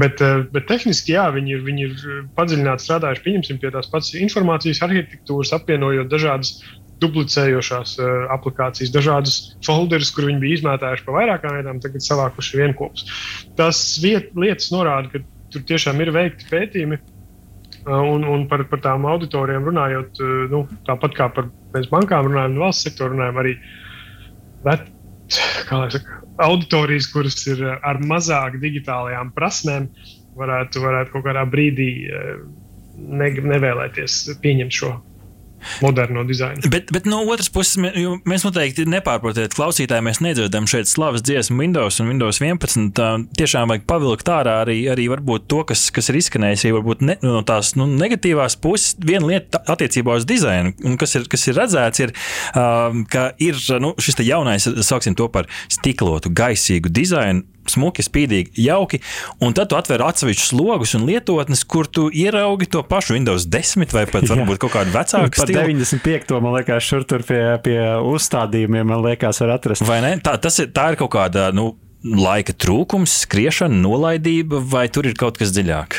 Bet, 0.00 0.22
uh, 0.24 0.44
bet 0.54 0.68
tehniski, 0.70 1.14
jā, 1.16 1.28
viņi 1.34 1.56
ir, 1.56 1.64
viņi 1.66 1.88
ir 1.88 2.04
padziļināti 2.38 2.86
strādājuši, 2.86 3.24
pieņemsim, 3.26 3.60
pie 3.62 3.72
tās 3.74 3.90
pats 3.92 4.14
informācijas 4.18 4.82
arhitektūras, 4.86 5.54
apvienojot 5.56 6.10
dažādas 6.12 6.56
duplicējošās 7.00 7.94
uh, 8.00 8.10
aplikācijas, 8.34 8.92
dažādas 8.92 9.38
folderus, 9.64 10.12
kur 10.12 10.28
viņi 10.28 10.42
bija 10.42 10.60
izmētājuši 10.60 11.06
pa 11.06 11.16
vairākām 11.16 11.56
vietām, 11.56 11.80
tagad 11.84 12.04
savākuši 12.04 12.60
vienopus. 12.60 13.06
Tas 13.60 13.80
viet, 14.02 14.34
lietas 14.36 14.68
norāda, 14.74 15.12
ka 15.14 15.24
tur 15.54 15.64
tiešām 15.68 16.00
ir 16.04 16.12
veikti 16.14 16.48
pētījumi. 16.50 17.00
Uh, 17.86 17.96
un, 18.12 18.24
un 18.28 18.46
par, 18.48 18.66
par 18.68 18.82
tām 18.84 19.06
auditorijām 19.08 19.64
runājot, 19.64 20.18
uh, 20.20 20.46
nu, 20.52 20.64
tāpat 20.88 21.14
kā 21.16 21.28
par 21.32 21.48
bankām 21.72 22.28
runājam, 22.28 22.58
valsts 22.60 22.84
sektoru 22.84 23.14
runājam, 23.14 23.40
arī 23.40 23.54
vet, 24.66 24.84
saka, 25.32 26.02
auditorijas, 26.44 27.08
kuras 27.12 27.40
ir 27.48 27.62
ar 27.70 28.00
mazāk 28.04 28.58
digitālajām 28.60 29.32
prasmēm, 29.36 29.88
varētu, 30.36 30.82
varētu 30.84 31.14
kaut 31.14 31.24
kādā 31.24 31.46
brīdī 31.48 31.90
ne, 33.00 33.30
nevēlēties 33.54 34.22
pieņemt 34.44 34.76
šo 34.76 34.92
moderno 35.82 36.24
dizainu. 36.28 36.62
Bet, 36.72 36.90
bet 36.94 37.06
no 37.08 37.22
otras 37.30 37.50
puses, 37.52 37.78
mēs 38.28 38.46
noteikti 38.46 38.86
nepārprotiet, 38.90 39.54
klausītāji, 39.56 40.04
mēs 40.06 40.22
nedzirdam 40.24 40.68
šeit 40.70 40.90
slavas 40.90 41.24
dziesmu 41.26 41.60
Windows 41.60 42.00
un 42.02 42.10
Windows 42.12 42.40
11. 42.42 42.90
Tā, 42.96 43.10
tiešām 43.38 43.72
vajag 43.72 43.86
pavilkt 43.90 44.32
ārā 44.32 44.60
arī, 44.64 44.80
arī 44.92 45.08
to, 45.50 45.62
kas, 45.68 45.88
kas 45.94 46.10
ir 46.10 46.20
izskanējis, 46.20 46.66
ja 46.68 46.76
varbūt 46.76 47.04
ne, 47.06 47.16
no 47.24 47.42
tās 47.46 47.74
nu, 47.78 47.88
negatīvās 47.90 48.58
puses. 48.62 48.96
Viena 49.04 49.28
lieta 49.30 49.62
attiecībā 49.70 50.16
uz 50.18 50.26
dizainu, 50.28 50.74
un 50.86 50.98
kas 51.00 51.16
ir, 51.18 51.28
kas 51.30 51.46
ir 51.48 51.58
redzēts, 51.58 52.04
ir, 52.06 52.14
uh, 52.54 52.90
ka 53.10 53.30
ir 53.42 53.58
nu, 53.82 53.94
šis 54.00 54.20
jaunais, 54.26 54.68
sauksim 54.86 55.16
to 55.18 55.30
par 55.32 55.48
stiklotu, 55.72 56.32
gaisīgu 56.34 56.92
dizainu 56.92 57.46
smuki, 57.70 58.04
spīdīgi, 58.04 58.54
jauki. 58.64 59.00
Un 59.44 59.54
tad 59.56 59.70
tu 59.70 59.78
atver 59.78 60.02
atsevišķus 60.04 60.52
logus 60.56 60.94
un 60.98 61.06
lietotnes, 61.08 61.62
kur 61.68 61.88
tu 61.90 62.08
ieraugi 62.08 62.68
to 62.70 62.82
pašu 62.86 63.16
Windows 63.16 63.46
10 63.50 63.94
vai 63.94 64.06
pat 64.10 64.26
varbūt 64.32 64.62
kaut 64.64 64.74
kādu 64.76 64.94
vecāku 64.94 65.44
stilu. 65.50 65.66
95. 65.66 66.40
man 66.44 66.56
liekas, 66.56 66.86
šur 66.86 67.04
tur 67.08 67.24
pie, 67.26 67.42
pie 67.64 67.78
uzstādījumiem, 68.10 68.88
man 68.92 69.04
liekas, 69.04 69.42
var 69.44 69.56
atrast. 69.58 69.86
Vai 69.88 70.00
ne? 70.04 70.16
Tā, 70.24 70.38
ir, 70.50 70.70
tā 70.76 70.90
ir 70.92 71.00
kaut 71.00 71.12
kāda. 71.16 71.50
Nu, 71.56 71.72
Laika 72.00 72.54
trūkums, 72.56 73.12
skriešana, 73.26 73.76
nolaidība, 73.82 74.62
vai 74.72 74.86
tur 74.88 75.04
ir 75.10 75.18
kaut 75.20 75.36
kas 75.36 75.50
dziļāk? 75.52 75.98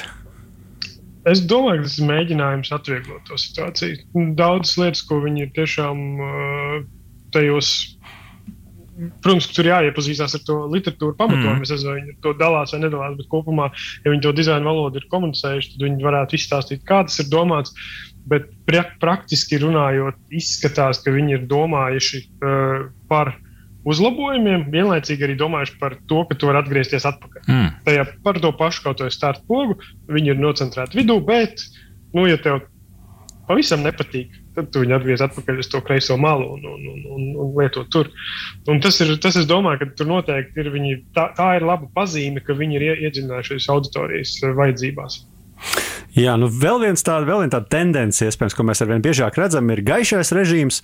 Es 1.29 1.43
domāju, 1.45 1.83
ka 1.83 1.85
tas 1.85 1.97
ir 1.99 2.07
mēģinājums 2.09 2.71
atvieglot 2.73 3.27
to 3.29 3.37
situāciju. 3.37 3.99
Daudzas 4.39 4.79
lietas, 4.81 5.03
ko 5.05 5.19
viņi 5.21 5.45
ir 5.45 5.51
tiešām 5.53 6.01
uh, 6.17 6.79
tajos 7.35 7.69
protams, 9.23 9.47
tur 9.55 9.69
jāiepazīstās 9.69 10.35
ar 10.37 10.43
to 10.45 10.57
literatūru 10.71 11.15
pamatojumu. 11.19 11.59
Mm. 11.59 11.65
Es 11.65 11.73
nezinu, 11.73 11.91
vai 11.91 12.01
viņi 12.01 12.15
to 12.25 12.33
dalās 12.39 12.73
vai 12.75 12.81
nedalās, 12.83 13.17
bet 13.19 13.29
kopumā, 13.31 13.69
ja 14.05 14.13
viņi 14.13 14.25
to 14.25 14.33
dizaina 14.37 14.67
valodu 14.67 15.01
ir 15.01 15.07
komunicējuši, 15.11 15.73
tad 15.75 15.85
viņi 15.87 16.07
varētu 16.07 16.37
izstāstīt, 16.37 16.83
kā 16.87 17.01
tas 17.07 17.21
ir 17.23 17.29
domāts. 17.31 17.73
Bet 18.29 18.49
pra 18.67 18.83
praktiski 19.01 19.57
runājot, 19.61 20.19
izskatās, 20.37 21.01
ka 21.01 21.13
viņi 21.13 21.39
ir 21.39 21.47
domājuši 21.49 22.21
uh, 22.21 22.83
par 23.09 23.33
uzlabojumiem, 23.89 24.67
vienlaicīgi 24.73 25.25
arī 25.25 25.37
domājuši 25.39 25.79
par 25.81 25.95
to, 26.09 26.21
ka 26.29 26.37
tu 26.37 26.51
vari 26.51 26.61
atgriezties 26.61 27.07
atpakaļ. 27.09 27.47
Mm. 27.47 27.71
Tajā 27.87 28.05
par 28.25 28.41
to 28.43 28.51
pašu 28.57 28.85
kaut 28.85 29.01
kādu 29.01 29.15
startu 29.15 29.47
pogu 29.49 29.79
viņi 30.11 30.35
ir 30.35 30.43
nocentrēti 30.43 31.01
vidū, 31.01 31.17
bet, 31.25 31.65
nu, 32.13 32.27
ja 32.29 32.37
tev 32.41 32.61
pavisam 33.49 33.81
nepatīk 33.81 34.37
tad 34.55 34.69
tu 34.71 34.83
viņu 34.83 34.95
atgriez 34.97 35.23
atpakaļ 35.23 35.61
uz 35.63 35.69
to 35.71 35.81
kreiso 35.85 36.17
malu 36.19 36.49
un, 36.55 36.65
un, 36.73 36.87
un, 36.93 37.03
un, 37.15 37.27
un 37.43 37.51
lieto 37.57 37.83
tur. 37.93 38.09
Un 38.71 38.81
tas 38.83 38.99
ir, 39.03 39.13
tas 39.23 39.37
es 39.39 39.47
domāju, 39.49 39.81
ka 39.83 40.01
tur 40.01 40.09
noteikti 40.11 40.63
ir 40.63 40.71
viņi, 40.73 40.97
tā, 41.15 41.29
tā 41.37 41.53
ir 41.59 41.67
laba 41.67 41.87
pazīme, 41.95 42.43
ka 42.43 42.55
viņi 42.57 42.79
ir 42.79 42.87
iedziļinājušies 43.07 43.69
auditorijas 43.71 44.35
vajadzībās. 44.59 45.21
Jā, 46.17 46.35
nu 46.35 46.49
vēl 46.51 46.81
viens 46.83 47.05
tāda, 47.07 47.23
vēl 47.27 47.45
viena 47.45 47.53
tāda 47.53 47.69
tendence, 47.71 48.25
iespējams, 48.27 48.55
ko 48.57 48.65
mēs 48.67 48.83
arvien 48.83 49.03
biežāk 49.03 49.37
redzam, 49.39 49.69
ir 49.71 49.79
gaišais 49.87 50.33
režīms 50.35 50.81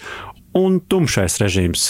un 0.56 0.78
tumšais 0.80 1.36
režīms. 1.42 1.84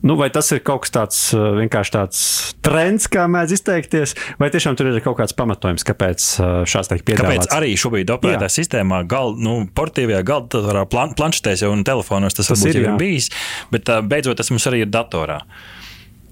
Nu, 0.00 0.16
vai 0.18 0.30
tas 0.32 0.48
ir 0.54 0.62
kaut 0.64 0.86
kas 0.86 0.94
tāds 0.94 1.18
uh, 1.36 1.50
vienkārši 1.58 1.94
tāds 1.94 2.22
trends, 2.64 3.08
kā 3.12 3.26
mēdz 3.30 3.54
izteikties, 3.58 4.14
vai 4.40 4.48
tiešām 4.54 4.78
tur 4.78 4.88
ir 4.88 5.02
kaut 5.04 5.18
kāds 5.20 5.36
pamatojums, 5.36 5.84
kāpēc 5.86 6.30
uh, 6.40 6.48
šāds 6.68 6.90
tiek 6.94 7.04
piedāvāts? 7.04 7.44
Kāpēc 7.44 7.58
arī 7.58 7.74
šobrīd 7.78 8.14
operētā 8.16 8.48
sistēmā, 8.52 9.02
gal, 9.10 9.36
nu, 9.36 9.60
portīvajā 9.68 10.24
galda, 10.26 10.86
plan, 10.90 11.12
planšetēs 11.18 11.66
un 11.68 11.84
telefonos 11.86 12.40
tas, 12.40 12.48
tas 12.54 12.64
ir, 12.64 12.80
jau 12.80 12.94
ir 12.94 12.98
bijis, 13.00 13.28
bet 13.74 13.92
uh, 13.92 14.00
beidzot 14.00 14.40
tas 14.40 14.50
mums 14.54 14.66
arī 14.70 14.86
ir 14.86 14.92
datorā. 14.92 15.42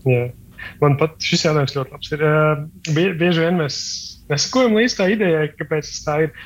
Jā. 0.08 0.26
Man 0.80 0.96
pat 0.98 1.20
šis 1.22 1.44
jautājums 1.46 1.76
ļoti 1.76 1.94
labs 1.94 2.12
ir. 2.16 2.22
Bie, 2.96 3.10
bieži 3.20 3.44
vien 3.44 3.60
mēs 3.60 3.76
nesakojam 4.32 4.76
līdz 4.78 4.98
tā 4.98 5.08
idejai, 5.14 5.48
kāpēc 5.58 5.88
tas 5.90 6.04
tā 6.06 6.18
ir 6.26 6.36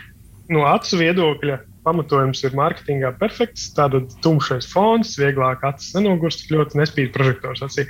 no 0.50 0.64
acu 0.68 0.98
viedokļa 1.00 1.60
pamatojums 1.86 2.42
ir 2.44 2.56
mārketingā 2.58 3.12
perfekts. 3.20 3.70
Tātad 3.76 4.12
tumšais 4.24 4.68
fons, 4.70 5.14
vieglāk 5.20 5.64
acis 5.66 5.94
nenogurst, 5.96 6.48
ļoti 6.52 6.80
nespīd 6.80 7.12
prožektors 7.14 7.64
acī. 7.66 7.86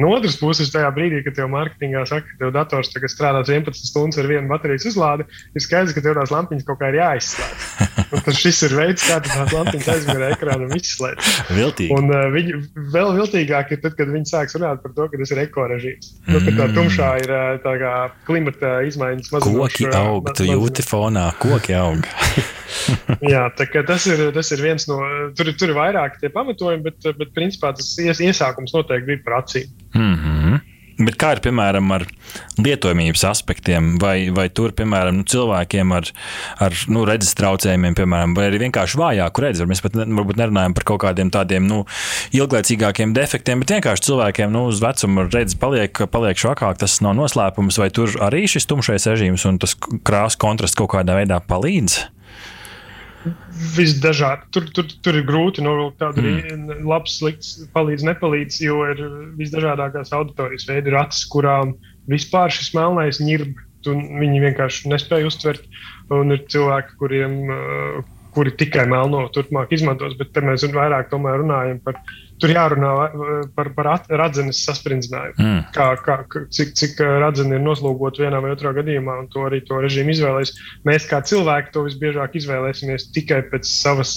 No 0.00 0.08
otras 0.16 0.38
puses, 0.40 0.70
tajā 0.72 0.88
brīdī, 0.96 1.20
kad 1.26 1.36
tev 1.36 1.50
mārketingā 1.52 2.04
saka, 2.08 2.24
ka 2.30 2.38
tev 2.40 2.52
dators 2.54 2.88
tagad 2.94 3.12
strādās 3.12 3.50
11 3.52 3.90
stundas 3.90 4.20
ar 4.22 4.28
vienu 4.30 4.48
baterijas 4.48 4.86
uzlādi, 4.88 5.26
ir 5.52 5.64
skaidrs, 5.64 5.92
ka 5.92 6.04
tev 6.04 6.16
tās 6.16 6.32
lampiņas 6.32 6.64
kaut 6.68 6.80
kā 6.80 6.88
ir 6.92 6.96
jāizslēdz. 7.00 7.66
Un 8.12 8.24
tas 8.24 8.40
šis 8.40 8.62
ir 8.68 8.76
veids, 8.78 9.04
kā 9.04 9.18
tās 9.24 9.52
lampiņas 9.52 9.90
aizmēra 9.92 10.30
ekrānam 10.32 10.72
izslēgt. 10.78 11.28
Viltīgi. 11.52 11.92
Un 11.96 12.08
uh, 12.08 12.24
viņi 12.32 12.56
vēl 12.94 13.12
viltīgāk 13.18 13.76
ir 13.76 13.82
tad, 13.84 13.98
kad 13.98 14.14
viņi 14.14 14.32
sāks 14.32 14.56
runāt 14.56 14.80
par 14.84 14.96
to, 14.96 15.10
ka 15.12 15.20
tas 15.20 15.34
ir 15.34 15.42
ekorežīms. 15.44 16.10
Mm. 16.24 16.32
Nu, 16.32 16.56
tā 16.56 16.70
tumšā 16.78 17.12
ir 17.26 17.34
tā 17.66 17.76
kā 17.84 17.92
klimata 18.28 18.74
izmaiņas 18.88 19.32
mazināšana. 19.36 19.60
Koki 19.60 19.92
aug, 20.00 20.32
tu 20.40 20.48
jūti 20.48 20.88
fonā, 20.88 21.28
koki 21.42 21.76
aug. 21.76 22.08
Jā, 23.32 23.44
tas, 23.56 24.06
ir, 24.08 24.24
tas 24.34 24.50
ir 24.54 24.62
viens 24.64 24.86
no. 24.88 24.98
Tur, 25.36 25.52
tur 25.58 25.72
ir 25.72 25.76
vairāk 25.76 26.18
tie 26.20 26.30
pamatojumi, 26.32 26.84
bet, 26.86 27.08
bet 27.18 27.34
principā 27.36 27.72
tas 27.76 27.92
ies, 28.02 28.22
iesākums 28.24 28.74
noteikti 28.76 29.10
bija 29.10 29.22
par 29.26 29.38
acīm. 29.42 29.68
Mm 29.94 30.14
-hmm. 30.14 30.60
Bet 31.00 31.16
kā 31.20 31.32
ir 31.34 31.40
piemēram 31.40 31.88
ar 31.94 32.04
lietojamības 32.60 33.24
aspektiem, 33.24 33.96
vai, 34.02 34.30
vai 34.34 34.48
tur, 34.54 34.74
piemēram, 34.76 35.16
nu, 35.22 35.24
cilvēkiem 35.28 35.94
ar, 35.96 36.10
ar 36.62 36.76
nu, 36.92 37.04
redzes 37.08 37.34
traucējumiem, 37.38 37.96
piemēram, 37.98 38.36
vai 38.36 38.50
arī 38.50 38.60
vienkārši 38.66 39.00
vājāku 39.00 39.44
redzi? 39.46 39.66
Mēs 39.70 39.82
pat 39.84 39.96
ne, 39.98 40.06
nerunājam 40.06 40.76
par 40.76 40.84
kaut 40.92 41.02
kādiem 41.06 41.32
tādiem 41.32 41.66
nu, 41.66 41.82
ilglaicīgākiem 42.36 43.16
defektiem, 43.16 43.64
bet 43.64 43.70
vienkārši 43.78 44.08
cilvēkiem 44.10 44.52
nu, 44.54 44.66
uz 44.70 44.82
vecumu 44.84 45.26
redzes 45.32 45.58
paliek, 45.58 46.04
paliek 46.12 46.38
švakāk. 46.38 46.78
Tas 46.82 47.00
nav 47.04 47.16
noslēpums, 47.18 47.80
vai 47.82 47.90
tur 47.90 48.12
arī 48.20 48.44
šis 48.50 48.68
tumšais 48.70 49.08
režīms 49.08 49.48
un 49.48 49.58
tas 49.62 49.76
krāsa 50.04 50.38
kontrasts 50.38 50.78
kaut 50.78 50.92
kādā 50.94 51.16
veidā 51.18 51.40
palīdz? 51.40 52.02
Visdažādāk. 53.76 54.46
Tur, 54.54 54.68
tur, 54.74 54.88
tur 55.04 55.18
ir 55.18 55.26
grūti 55.28 55.64
novilkt 55.64 56.00
tādu 56.02 56.24
mm. 56.24 56.82
labu, 56.88 57.10
sliktu, 57.10 57.68
palīdz, 57.74 58.06
nepalīdz, 58.08 58.60
jo 58.64 58.80
ir 58.92 59.02
visdažādākās 59.38 60.14
auditorijas 60.16 60.66
veidi, 60.70 60.92
ir 60.92 60.98
acis, 61.02 61.26
kurām 61.32 61.76
vispār 62.10 62.52
šis 62.52 62.72
melnais 62.76 63.20
ņirb, 63.22 63.54
viņi 63.86 64.42
vienkārši 64.46 64.90
nespēja 64.92 65.28
uztvert, 65.30 65.64
un 66.14 66.34
ir 66.34 66.44
cilvēki, 66.52 66.98
kuriem, 67.00 67.38
kuri 68.32 68.52
tikai 68.56 68.86
melno 68.88 69.22
turpmāk 69.34 69.72
izmantos, 69.76 70.14
bet 70.18 70.32
te 70.32 70.42
mēs 70.44 70.64
vairāk 70.72 71.12
runājam 71.12 71.80
par 71.84 71.98
tur 72.42 72.52
jārunā 72.52 72.92
par, 73.56 73.70
par 73.76 73.90
radzenes 74.10 74.62
sasprindzinājumu. 74.66 75.38
Mm. 75.38 75.60
Kā, 75.74 75.88
kā, 76.02 76.18
cik, 76.50 76.74
cik 76.78 77.02
radzene 77.22 77.58
ir 77.58 77.64
noslogota 77.64 78.24
vienā 78.24 78.40
vai 78.42 78.54
otrā 78.56 78.72
gadījumā, 78.78 79.18
un 79.22 79.28
to 79.32 79.46
arī 79.46 79.62
to 79.68 79.80
režīmu 79.84 80.14
izvēlēs. 80.14 80.54
Mēs 80.88 81.06
kā 81.10 81.22
cilvēki 81.28 81.74
to 81.74 81.84
visbiežāk 81.86 82.38
izvēlēsimies 82.40 83.10
tikai 83.14 83.42
pēc 83.52 83.68
savas 83.68 84.16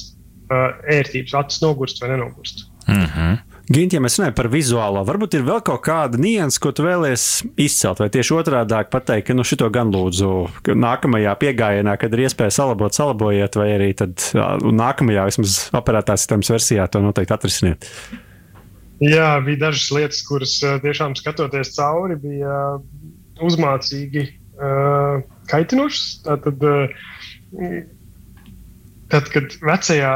uh, 0.50 0.72
ērtības, 0.98 1.36
acis 1.41 1.62
nogurst 1.65 2.01
vai 2.01 2.15
nenogurst. 2.15 2.65
Mm 2.88 3.05
-hmm. 3.05 3.55
Gint, 3.65 3.95
ja 3.95 4.00
mēs 4.03 4.19
runājam 4.19 4.36
par 4.38 4.48
vizuālo, 4.53 5.01
varbūt 5.07 5.39
ir 5.39 5.45
vēl 5.48 5.63
kaut 5.65 5.81
kāda 5.88 6.19
nianses, 6.22 6.60
ko 6.62 6.69
tu 6.75 6.84
vēlies 6.86 7.24
izcelt, 7.57 7.98
vai 8.03 8.12
tieši 8.13 8.36
otrādi 8.38 8.77
pateikt, 8.93 9.25
ka 9.25 9.36
nu, 9.38 9.45
šito 9.48 9.72
gan 9.74 9.89
lūdzu 9.93 10.29
nākamajā 10.77 11.34
piegājienā, 11.41 11.95
kad 11.98 12.13
ir 12.13 12.27
iespēja 12.27 12.53
salabot, 12.60 12.93
salabojiet, 12.93 13.57
vai 13.57 13.72
arī 13.74 13.89
tad 13.98 14.22
nākamajā 14.36 15.25
vismaz 15.31 15.57
operētās 15.81 16.25
sistēmas 16.27 16.53
versijā 16.53 16.86
to 16.93 17.01
noteikti 17.01 17.34
atrisiniet. 17.34 17.89
Jā, 19.01 19.31
bija 19.43 19.63
dažas 19.65 19.89
lietas, 19.98 20.22
kuras 20.29 20.53
tiešām 20.86 21.17
skatoties 21.17 21.74
cauri, 21.74 22.19
bija 22.22 22.60
uzmācīgi 23.43 24.27
kaitinošas. 25.50 26.22
Uh, 26.29 27.81
tad, 29.10 29.34
kad 29.34 29.57
vecajā 29.65 30.13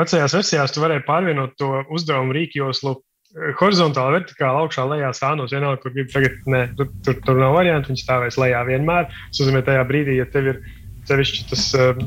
vecajās 0.00 0.34
versijās 0.36 0.74
tu 0.74 0.82
varēji 0.82 1.06
pārvienot 1.06 1.56
to 1.60 1.70
uzdevumu 1.92 2.34
rīkjoslu 2.36 2.94
eh, 2.96 3.52
horizontāli, 3.60 4.18
vertikāli, 4.18 4.64
augšā, 4.64 4.86
lejā 4.94 5.12
stānos. 5.16 5.54
Vienalga, 5.54 5.82
kur 5.84 5.94
gribi 5.96 6.12
tagad, 6.12 6.36
nē, 6.50 6.64
tur, 6.78 6.90
tur, 7.06 7.20
tur 7.26 7.40
nav 7.40 7.56
variantu. 7.58 7.92
Viņš 7.92 8.04
stāvēs 8.06 8.40
lejā 8.40 8.64
vienmēr. 8.68 9.10
Tas 9.30 9.42
nozīmē, 9.42 9.64
tajā 9.66 9.86
brīdī, 9.88 10.18
ja 10.20 10.28
tev 10.30 10.52
ir 10.54 10.62
sevišķi 11.08 11.48
tas 11.50 11.66
uh, 11.78 12.04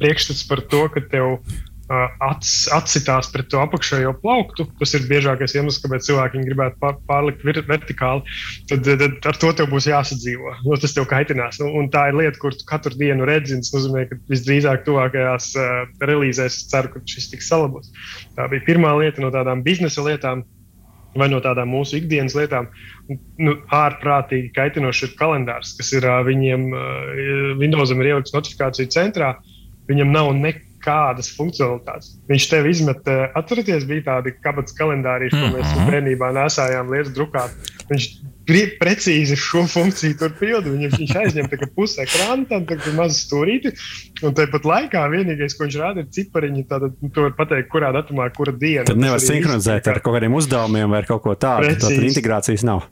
priekšstats 0.00 0.44
par 0.48 0.62
to, 0.72 0.82
ka 0.92 1.02
tev 1.12 1.38
ats, 1.88 2.66
atsitās 2.74 3.28
pret 3.30 3.48
to 3.52 3.60
apakšējo 3.62 4.16
plauktu. 4.22 4.66
Tas 4.80 4.94
ir 4.98 5.06
biežākais 5.10 5.54
iemesls, 5.54 5.78
kāpēc 5.84 6.08
cilvēki 6.08 6.42
gribētu 6.48 6.80
pār, 6.82 6.96
pārlikt 7.06 7.46
vertikāli. 7.46 8.24
Tad, 8.70 8.82
tad 8.86 9.30
ar 9.30 9.38
to 9.42 9.52
tev 9.54 9.70
būs 9.70 9.86
jāsadzīvo. 9.90 10.56
Nu, 10.64 10.78
tas 10.82 10.96
tev 10.96 11.06
kaitinās. 11.10 11.60
Nu, 11.62 11.70
un 11.78 11.90
tā 11.92 12.08
ir 12.10 12.18
lieta, 12.18 12.40
kur 12.42 12.56
tu 12.56 12.66
katru 12.68 12.96
dienu 12.98 13.28
redzi. 13.28 13.60
Tas 13.62 13.72
nozīmē, 13.76 14.06
ka 14.10 14.18
visdrīzāk 14.32 14.84
tuvākajās 14.88 15.52
uh, 15.60 15.86
relīzēs 16.02 16.58
es 16.58 16.68
ceru, 16.72 16.90
ka 16.92 17.04
šis 17.06 17.30
tiks 17.32 17.48
salabos. 17.52 17.92
Tā 18.36 18.50
bija 18.50 18.66
pirmā 18.66 18.92
lieta 18.98 19.22
no 19.22 19.30
tādām 19.34 19.62
biznesa 19.66 20.04
lietām. 20.06 20.44
Vai 21.16 21.30
no 21.32 21.38
tādām 21.40 21.70
mūsu 21.72 21.94
ikdienas 21.96 22.34
lietām, 22.36 22.66
nu, 23.40 23.54
ārprātīgi 23.72 24.50
kaitinošs 24.52 25.06
ir 25.06 25.14
kalendārs, 25.16 25.70
kas 25.78 25.94
ir 25.96 26.04
uh, 26.04 26.18
viņiem, 26.26 26.66
uh, 26.76 27.54
Windowsam 27.56 28.02
ir 28.02 28.10
ielikts 28.10 28.34
notifikāciju 28.36 28.92
centrā. 28.92 29.30
Viņam 29.88 30.12
nav 30.12 30.34
nekāda 30.36 30.65
kādas 30.86 31.32
funkcionalitātes. 31.34 32.14
Viņš 32.30 32.46
tev 32.52 32.70
izmet, 32.70 33.10
atcerieties, 33.38 33.88
bija 33.88 34.06
tādi 34.12 34.36
kabatas 34.38 34.76
kalendāri, 34.78 35.32
ko 35.34 35.50
mēs 35.50 35.66
-hmm. 35.66 35.90
bērnībā 35.90 36.32
nesājām 36.36 36.92
lietas 36.94 37.14
drukāt. 37.16 37.74
Viņš 37.90 38.08
precīzi 38.80 39.36
šo 39.38 39.64
funkciju 39.70 40.16
tur 40.20 40.34
pilda. 40.38 40.70
Viņš, 40.70 40.98
viņš 41.00 41.14
aizņem 41.22 41.48
pusi 41.74 42.02
ekrāna, 42.04 42.46
tad 42.50 42.70
ir 42.76 42.94
maza 42.94 43.18
stūrīte. 43.18 43.74
Un 44.22 44.34
tāpat 44.36 44.66
laikā 44.66 45.04
vienīgais, 45.12 45.56
ko 45.56 45.66
viņš 45.66 45.78
rāda, 45.82 46.04
ir 46.04 46.10
cipariņi. 46.14 46.66
Tad 46.70 46.88
tu 47.02 47.26
vari 47.26 47.36
pateikt, 47.38 47.70
kurā 47.72 47.92
datumā, 47.96 48.28
kura 48.36 48.54
diena. 48.54 48.86
Tad 48.88 49.02
nevar 49.02 49.22
sinhronizēt 49.22 49.90
ar 49.90 50.02
kaut 50.02 50.18
kādiem 50.18 50.36
uzdevumiem 50.38 50.94
vai 50.94 51.02
kaut 51.08 51.24
ko 51.26 51.34
tādu. 51.34 51.74
Tad 51.74 52.06
integrācijas 52.10 52.66
nav. 52.66 52.86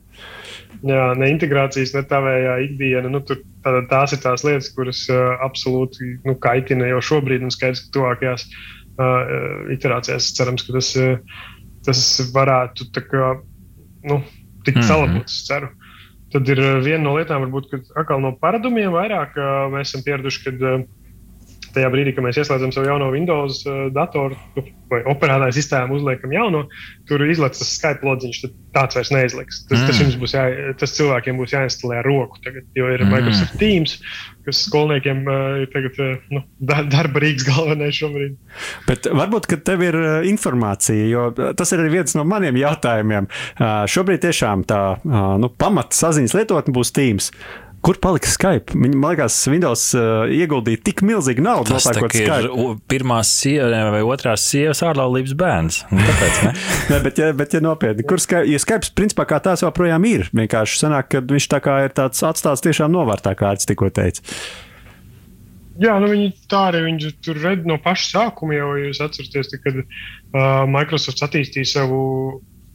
Jā, 0.82 1.04
ne 1.18 1.30
integrācijas, 1.32 1.94
ne 1.94 2.02
tavējā 2.08 2.54
ikdiena. 2.66 3.10
Nu, 3.12 3.20
tur, 3.26 3.42
tā, 3.64 3.76
tās 3.90 4.14
ir 4.16 4.22
tās 4.24 4.44
lietas, 4.46 4.70
kuras 4.74 5.04
uh, 5.12 5.36
absolūti 5.44 6.16
nu, 6.24 6.34
kaitina 6.40 6.88
jau 6.90 7.02
šobrīd, 7.12 7.44
un 7.46 7.54
skaidrs, 7.54 7.84
ka 7.86 7.94
tuvākajās 7.98 8.46
uh, 8.48 9.70
iterācijās 9.74 10.32
cerams, 10.36 10.66
ka 10.66 10.76
tas, 10.78 10.90
uh, 11.00 11.38
tas 11.86 12.02
varētu 12.34 12.90
kā, 12.96 13.30
nu, 14.10 14.20
tikt 14.64 14.76
mm 14.76 14.82
-hmm. 14.82 14.88
salabots. 14.88 15.40
Ceru. 15.46 15.70
Tad 16.34 16.48
ir 16.48 16.60
viena 16.82 17.04
no 17.04 17.14
lietām, 17.14 17.44
varbūt, 17.46 17.70
kad 17.70 17.90
atkal 18.00 18.20
no 18.20 18.32
paradumiem 18.40 18.90
vairāk 18.90 19.36
uh, 19.38 19.70
mēs 19.70 19.92
esam 19.92 20.02
pieraduši, 20.02 20.44
kad 20.48 20.62
uh, 20.62 20.80
tajā 21.74 21.90
brīdī, 21.92 22.14
kad 22.14 22.24
mēs 22.26 22.38
ieslēdzam 22.40 22.72
savu 22.74 22.88
jauno 22.88 23.10
Windows 23.12 23.62
uh, 23.66 23.86
datoru 23.94 24.36
vai 24.90 25.00
operētāju 25.10 25.56
sistēmu, 25.56 25.98
uzliekam 25.98 26.32
jauno, 26.34 26.64
tur 27.08 27.24
izlaiž 27.26 27.56
tas 27.58 27.72
Skype 27.78 28.06
lodziņš. 28.06 28.42
Tāds 28.74 28.98
vairs 28.98 29.10
neizliks. 29.14 29.62
Tas, 29.68 29.80
mm. 29.80 29.88
tas, 29.88 29.98
jums 30.02 30.18
būs 30.20 30.34
jā, 30.36 30.44
tas 30.80 30.94
cilvēkiem 30.96 31.40
būs 31.40 31.54
jāinstalē 31.54 32.00
ar 32.00 32.08
roku. 32.08 32.40
Tagad, 32.44 32.66
jo 32.76 32.90
ir 32.90 33.04
mm. 33.04 33.12
Microsoft 33.14 33.56
Teams, 33.60 33.96
kas 34.46 34.62
skolniekiem 34.68 35.22
uh, 35.24 35.42
ir 35.64 35.72
tagad, 35.72 35.98
uh, 36.02 36.28
nu, 36.34 36.44
darba 36.64 37.24
rīks 37.24 37.46
galvenais 37.50 37.98
šobrīd. 37.98 38.38
Bet 38.88 39.10
varbūt, 39.10 39.50
ka 39.50 39.60
tev 39.70 39.84
ir 39.86 39.98
informācija, 40.30 41.08
jo 41.10 41.28
tas 41.34 41.74
ir 41.74 41.84
viens 41.92 42.16
no 42.18 42.26
maniem 42.28 42.58
jautājumiem. 42.60 43.28
Šobrīd 43.90 44.24
tiešām 44.24 44.64
tā 44.68 44.80
nu, 45.04 45.50
pamata 45.58 45.96
saziņas 45.96 46.36
lietotne 46.38 46.74
būs 46.74 46.94
Teams. 46.94 47.30
Kur 47.84 47.98
palika 48.00 48.30
Skype? 48.32 48.72
Viņa, 48.72 48.96
man 48.96 49.12
liekas, 49.12 49.36
Windows 49.52 49.82
uh, 49.98 50.24
ieguldīja 50.32 50.80
tik 50.86 51.02
milzīgu 51.04 51.44
naudu, 51.44 51.74
tas 51.74 51.84
tā, 51.84 52.00
ir 52.16 52.78
pirmās 52.88 53.32
sievas 53.42 53.90
vai 53.92 54.00
otrās 54.08 54.46
sievas 54.48 54.80
ārlaulības 54.86 55.34
bērns. 55.36 55.82
Tāpēc, 55.90 56.38
ne? 56.46 56.52
ne, 56.94 57.00
bet, 57.04 57.20
ja, 57.20 57.28
bet, 57.36 57.56
ja 57.56 57.60
nopietni, 57.64 58.06
kur 58.08 58.22
Skype, 58.22 58.46
ja 58.48 58.60
Skype 58.62 58.94
principā 58.96 59.28
kā 59.28 59.40
tās 59.44 59.66
joprojām 59.66 60.06
ir, 60.08 60.30
vienkārši 60.32 60.80
sanāk, 60.80 61.10
ka 61.12 61.24
viņš 61.28 61.50
tā 61.52 61.60
kā 61.64 61.82
ir 61.84 61.92
tāds 61.96 62.24
atstāts 62.24 62.64
tiešām 62.64 62.94
novārtā, 62.94 63.36
kā 63.36 63.52
es 63.58 63.68
tikko 63.68 63.92
teicu. 63.92 64.24
Jā, 65.82 65.98
nu 66.00 66.08
viņi 66.08 66.32
tā 66.48 66.68
arī 66.70 66.84
viņi 66.86 67.12
tur 67.26 67.40
redz 67.42 67.68
no 67.68 67.76
paša 67.82 68.10
sākuma, 68.14 68.54
jau 68.56 68.72
jūs 68.78 69.02
atceraties, 69.04 69.56
kad 69.60 69.80
uh, 69.82 69.86
Microsoft 70.70 71.20
attīstīja 71.26 71.72
savu 71.72 72.02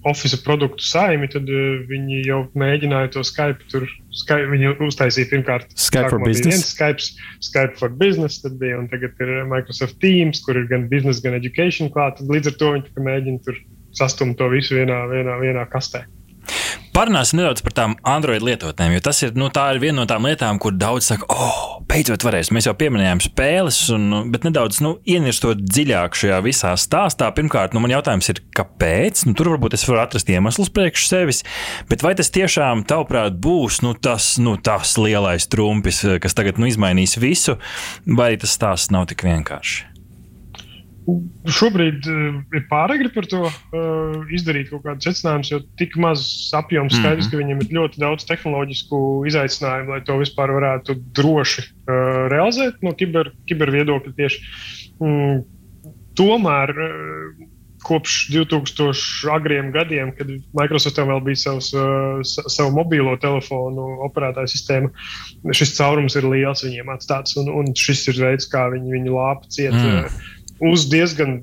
Office 0.07 0.37
produktu 0.45 0.85
saimi, 0.87 1.27
tad 1.31 1.49
uh, 1.51 1.81
viņi 1.89 2.21
jau 2.27 2.43
mēģināja 2.59 3.11
to 3.15 3.23
Skype. 3.27 3.65
Tur 3.71 3.87
Skype, 4.15 4.47
viņi 4.53 4.71
uztaisīja 4.87 5.27
pirmkārt 5.31 5.73
Skype 5.75 6.13
for 6.13 6.23
Business. 6.23 6.69
Skype, 6.71 7.03
Skype 7.43 7.75
for 7.79 7.91
Business, 7.91 8.39
tad 8.43 8.55
bija, 8.61 8.77
un 8.79 8.87
tagad 8.91 9.19
ir 9.19 9.33
Microsoft 9.49 9.99
Teams, 10.03 10.39
kur 10.45 10.59
ir 10.59 10.69
gan 10.71 10.87
business, 10.91 11.19
gan 11.25 11.35
education 11.35 11.91
klāt. 11.91 12.23
Līdz 12.23 12.53
ar 12.53 12.57
to 12.61 12.71
viņi 12.77 13.09
mēģina 13.09 13.43
tur 13.47 13.59
sastumt 13.99 14.39
to 14.39 14.47
visu 14.53 14.77
vienā, 14.79 15.03
vienā, 15.11 15.35
vienā 15.41 15.67
kastē. 15.71 16.05
Parunāsim 16.95 17.37
nedaudz 17.39 17.61
par 17.63 17.73
tām 17.77 17.93
Android 18.07 18.43
lietotnēm, 18.43 18.95
jo 18.95 19.01
tas 19.05 19.19
ir, 19.21 19.35
nu, 19.37 19.49
ir 19.49 19.81
viena 19.81 20.01
no 20.01 20.05
tām 20.09 20.25
lietām, 20.25 20.57
kur 20.61 20.73
daudz 20.73 21.11
saka, 21.11 21.27
oh, 21.29 21.79
beidzot 21.89 22.23
varēs. 22.25 22.49
Mēs 22.55 22.67
jau 22.69 22.73
pieminējām 22.77 23.21
spēles, 23.23 23.79
un, 23.95 24.07
bet 24.33 24.47
nedaudz 24.47 24.81
nu, 24.85 24.95
ienirstot 25.09 25.61
dziļāk 25.61 26.17
šajā 26.17 26.39
visā 26.45 26.73
stāstā. 26.79 27.29
Pirmkārt, 27.35 27.75
nu, 27.75 27.83
man 27.83 27.93
jautājums 27.93 28.31
ir, 28.33 28.41
kāpēc? 28.57 29.25
Nu, 29.29 29.35
tur 29.37 29.51
varbūt 29.53 29.77
es 29.77 29.85
varu 29.89 30.01
atrast 30.03 30.31
iemeslus 30.33 30.73
priekš 30.73 31.05
sevis, 31.11 31.43
bet 31.91 32.05
vai 32.05 32.15
tas 32.19 32.33
tiešām, 32.35 32.85
tavuprāt, 32.89 33.37
būs 33.41 33.83
nu, 33.85 33.93
tas, 33.93 34.35
nu, 34.41 34.57
tas 34.57 34.95
lielais 35.01 35.49
trumpis, 35.51 36.01
kas 36.23 36.37
tagad 36.37 36.61
nu, 36.61 36.69
izmainīs 36.71 37.19
visu, 37.21 37.59
vai 38.05 38.33
tas 38.41 38.57
stāsts 38.57 38.93
nav 38.95 39.09
tik 39.11 39.27
vienkāršs? 39.27 39.88
Šobrīd 41.59 42.07
uh, 42.09 42.39
ir 42.55 42.65
pāragri 42.71 43.11
par 43.13 43.27
to 43.29 43.43
uh, 43.47 44.31
izdarīt 44.35 44.71
kaut 44.71 44.83
kādus 44.85 45.07
secinājumus, 45.09 45.51
jo 45.53 45.59
tik 45.79 45.95
maz 46.01 46.23
apjoms 46.57 46.95
skaidrs, 46.95 47.27
mm 47.27 47.29
-hmm. 47.29 47.31
ka 47.31 47.41
viņiem 47.41 47.61
ir 47.63 47.77
ļoti 47.77 48.03
daudz 48.03 48.27
tehnoloģisku 48.29 49.03
izaicinājumu, 49.29 49.95
lai 49.95 50.01
to 50.07 50.17
vispār 50.21 50.55
varētu 50.55 50.97
droši 51.19 51.63
uh, 51.63 52.27
realizēt 52.33 52.83
no 52.85 52.93
kiber, 52.93 53.31
kiber 53.49 53.71
viedokļa 53.75 54.15
tieši. 54.17 54.43
Mm, 54.99 55.45
tomēr 56.19 56.75
uh, 56.75 57.47
kopš 57.83 58.29
2000 58.33 59.31
agriem 59.31 59.71
gadiem, 59.71 60.11
kad 60.17 60.27
Microsoftam 60.57 61.07
vēl 61.13 61.21
bija 61.23 61.41
savs, 61.43 61.71
uh, 61.73 62.19
savu 62.23 62.73
mobilo 62.75 63.15
telefonu 63.21 63.85
operētāju 64.09 64.51
sistēma, 64.51 64.91
šis 65.55 65.77
caurums 65.77 66.17
ir 66.19 66.27
liels 66.27 66.65
viņiem 66.65 66.91
atstāts, 66.95 67.37
un, 67.39 67.51
un 67.61 67.71
šis 67.77 68.07
ir 68.11 68.19
veids, 68.25 68.49
kā 68.51 68.67
viņi 68.73 68.97
viņu 68.97 69.15
lāpa 69.15 69.53
ciet. 69.53 69.75
Mm. 69.75 70.03
Uh, 70.03 70.35
uz 70.65 70.89
diezgan 70.91 71.39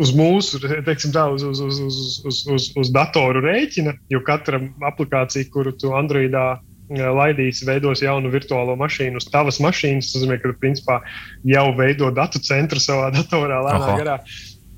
uz 0.00 0.12
mūsu, 0.16 0.60
teiksim, 0.86 1.12
tā, 1.14 1.26
uz, 1.32 1.44
uz, 1.44 1.60
uz, 1.60 1.80
uz, 1.80 1.98
uz, 2.26 2.42
uz, 2.48 2.68
uz 2.80 2.92
datoru 2.94 3.42
rēķina, 3.44 3.96
jo 4.12 4.22
katra 4.24 4.60
aplikācija, 4.88 5.50
kuru 5.52 5.74
tu 5.76 5.92
Androidā 5.96 6.46
eh, 6.56 7.02
laidīsi, 7.02 7.66
veidos 7.68 8.04
jaunu 8.04 8.32
virtuālo 8.32 8.76
mašīnu 8.80 9.20
uz 9.20 9.28
tavas 9.32 9.60
mašīnas. 9.64 10.12
Tas 10.12 10.22
nozīmē, 10.22 10.40
ka 10.40 10.52
tu 10.52 10.58
principā 10.62 11.02
jau 11.48 11.68
veido 11.78 12.10
datu 12.14 12.42
centru 12.42 12.82
savā 12.82 13.12
datorā 13.14 13.60
lēnā 13.68 13.92
garā. 14.00 14.16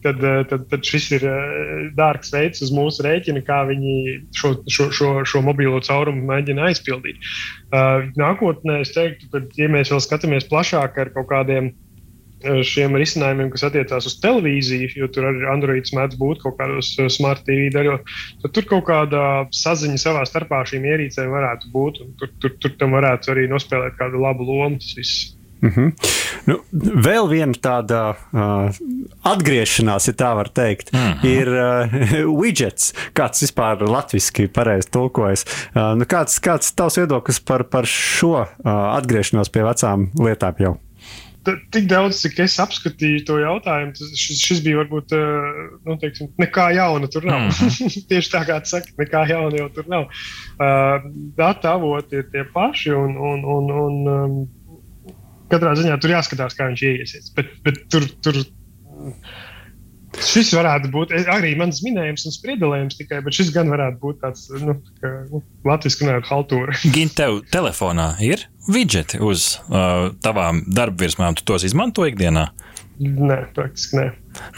Tad, 0.05 0.19
eh, 0.21 0.43
tad, 0.51 0.67
tad 0.69 0.85
šis 0.85 1.07
ir 1.17 1.29
eh, 1.31 1.87
dārgs 1.97 2.35
veids 2.35 2.65
uz 2.67 2.75
mūsu 2.75 3.07
rēķina, 3.07 3.45
kā 3.47 3.63
viņi 3.71 3.95
šo, 4.37 4.57
šo, 4.67 4.91
šo, 4.93 5.15
šo 5.31 5.45
mobilo 5.47 5.79
caurumu 5.85 6.27
mēģina 6.33 6.69
aizpildīt. 6.73 7.23
Nākotnē 8.19 8.83
es 8.83 8.93
teiktu, 8.95 9.31
ka, 9.33 9.41
ja 9.57 9.71
mēs 9.73 9.95
vēl 9.95 10.03
skatāmies 10.05 10.51
plašāk 10.51 11.01
ar 11.01 11.15
kaut 11.15 11.31
kādiem 11.31 11.73
Eh, 11.73 11.83
šiem 12.45 12.97
risinājumiem, 13.01 13.51
kas 13.53 13.67
attiecās 13.69 14.09
uz 14.09 14.17
televīziju, 14.23 14.91
jo 15.01 15.09
tur 15.13 15.29
arī 15.31 15.47
Androids 15.53 15.95
mēdz 15.97 16.19
būt 16.21 16.43
kaut 16.45 16.59
kādos 16.61 16.95
eh, 16.99 17.11
smart 17.13 17.45
TV 17.49 17.71
daļos, 17.75 18.19
tad 18.45 18.57
tur 18.57 18.69
kaut 18.75 18.89
kāda 18.91 19.23
saziņa 19.55 20.01
savā 20.01 20.25
starpā 20.29 20.65
šīm 20.69 20.85
ierīcēm 20.91 21.33
varētu 21.33 21.73
būt. 21.75 22.03
Tur, 22.21 22.35
tur, 22.43 22.59
tur 22.61 22.77
tam 22.81 22.97
varētu 22.99 23.33
arī 23.35 23.49
nospēlēt 23.51 23.97
kādu 24.01 24.21
labu 24.23 24.47
lomu. 24.49 24.81
Mm 25.65 25.71
-hmm. 25.71 25.93
nu, 26.45 26.59
vēl 27.07 27.29
viena 27.29 27.55
tāda 27.57 28.01
uh, 28.13 28.75
atgriešanās, 29.25 30.09
ja 30.11 30.13
tā 30.13 30.35
var 30.37 30.49
teikt, 30.49 30.93
mm 30.93 30.99
-hmm. 30.99 31.27
ir 31.27 31.49
uh, 31.49 32.37
widgets. 32.41 32.93
Kāds 33.15 33.41
vispār 33.41 33.81
latviešu 33.89 34.49
pareizi 34.53 34.91
tulkojas? 34.91 35.45
Uh, 35.45 35.97
nu, 35.97 36.05
kāds, 36.05 36.41
kāds 36.41 36.75
tavs 36.77 36.99
viedoklis 36.99 37.41
par, 37.41 37.65
par 37.65 37.87
šo 37.87 38.45
uh, 38.45 38.47
atgriešanos 38.99 39.49
pie 39.49 39.63
vecām 39.63 40.11
lietām 40.21 40.55
jau? 40.59 40.77
Tik 41.45 41.87
daudz, 41.91 42.19
cik 42.25 42.39
es 42.45 42.57
apskatīju 42.63 43.25
to 43.29 43.39
jautājumu, 43.43 43.95
tas, 43.97 44.13
šis, 44.19 44.41
šis 44.43 44.63
bija 44.65 44.81
varbūt 44.83 45.15
eh, 45.17 45.61
nu, 45.87 45.97
teiksim, 46.01 46.31
nekā 46.41 46.71
jauna 46.77 47.11
tur 47.13 47.27
nav. 47.29 47.47
Mm. 47.49 47.95
Tieši 48.11 48.33
tā 48.33 48.43
kā 48.49 48.59
saka, 48.69 48.95
nekā 49.01 49.25
jauna 49.31 49.63
jau 49.63 49.71
tur 49.77 49.89
nav. 49.93 50.11
Uh, 50.55 51.09
data 51.39 51.75
avoti 51.79 52.21
ir 52.21 52.29
tie 52.33 52.45
paši, 52.55 52.93
un, 52.97 53.17
un, 53.31 53.47
un, 53.57 53.73
un 53.85 54.13
um, 54.15 54.37
katrā 55.53 55.75
ziņā 55.79 55.99
tur 56.03 56.15
jāskatās, 56.15 56.57
kā 56.59 56.69
viņš 56.71 56.85
ieiesies. 56.91 57.33
Bet, 57.37 57.53
bet 57.67 57.85
tur, 57.93 58.07
tur 58.25 58.41
Šis 60.23 60.53
varētu 60.55 60.91
būt 60.95 61.13
arī 61.33 61.55
mans 61.59 61.81
minējums 61.85 62.27
un 62.29 62.35
spriedelējums 62.35 62.99
tikai, 62.99 63.21
bet 63.25 63.37
šis 63.37 63.51
gan 63.55 63.71
varētu 63.73 64.01
būt 64.03 64.21
tāds 64.23 64.47
nu, 64.63 64.77
kā, 65.03 65.13
nu, 65.31 65.43
latviešu 65.67 66.05
runājot, 66.05 66.29
haltūra. 66.31 66.77
Gan 66.97 67.15
tev 67.19 67.41
telefonā 67.55 68.15
ir 68.25 68.47
widgeti 68.71 69.21
uz 69.23 69.55
uh, 69.67 70.13
tavām 70.25 70.63
darbvirsmām, 70.71 71.39
tu 71.39 71.47
tos 71.49 71.67
izmanto 71.67 72.07
ikdienā? 72.09 72.49
Nē, 73.03 73.41
praktiski 73.57 73.99
nē. 73.99 74.07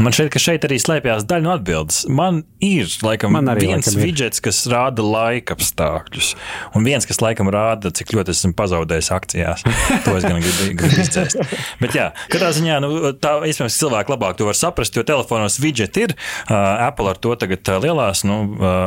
Man 0.03 0.15
šeit, 0.17 0.31
ka 0.35 0.41
šeit 0.43 0.65
arī 0.67 0.79
slēpjas 0.83 1.27
daļa 1.29 1.45
no 1.45 1.53
atbildes. 1.57 2.03
Man 2.13 2.43
ir 2.65 2.91
laikam, 3.05 3.35
Man 3.37 3.51
arī 3.53 3.69
viens 3.71 3.87
laikam 3.87 4.01
ir. 4.01 4.09
widgets, 4.09 4.43
kas 4.45 4.63
rāda 4.71 5.05
laika 5.05 5.57
apstākļus, 5.57 6.33
un 6.77 6.87
viens, 6.87 7.07
kas 7.09 7.21
laikam 7.25 7.51
rāda, 7.53 7.93
cik 7.95 8.15
ļoti 8.17 8.35
esmu 8.35 8.53
pazaudējis 8.59 9.13
akcijās. 9.17 9.67
To 10.07 10.15
es 10.19 10.27
gan 10.27 10.39
gribu, 10.39 10.69
gribu 10.79 11.03
izcēst. 11.03 11.41
Bet, 11.81 11.97
jā, 11.97 12.11
katrā 12.33 12.53
ziņā, 12.55 12.77
nu, 12.85 12.91
tā 13.21 13.37
iespējams, 13.49 13.79
cilvēki 13.81 14.13
labāk 14.13 14.37
to 14.39 14.47
var 14.49 14.59
saprast, 14.59 14.95
jo 14.97 15.03
telefonos 15.07 15.59
widget 15.63 15.99
ir. 16.01 16.15
Uh, 16.47 16.87
Apple 16.87 17.11
ar 17.11 17.19
to 17.23 17.35
tagad 17.41 17.67
lielās, 17.83 18.23
nu, 18.29 18.39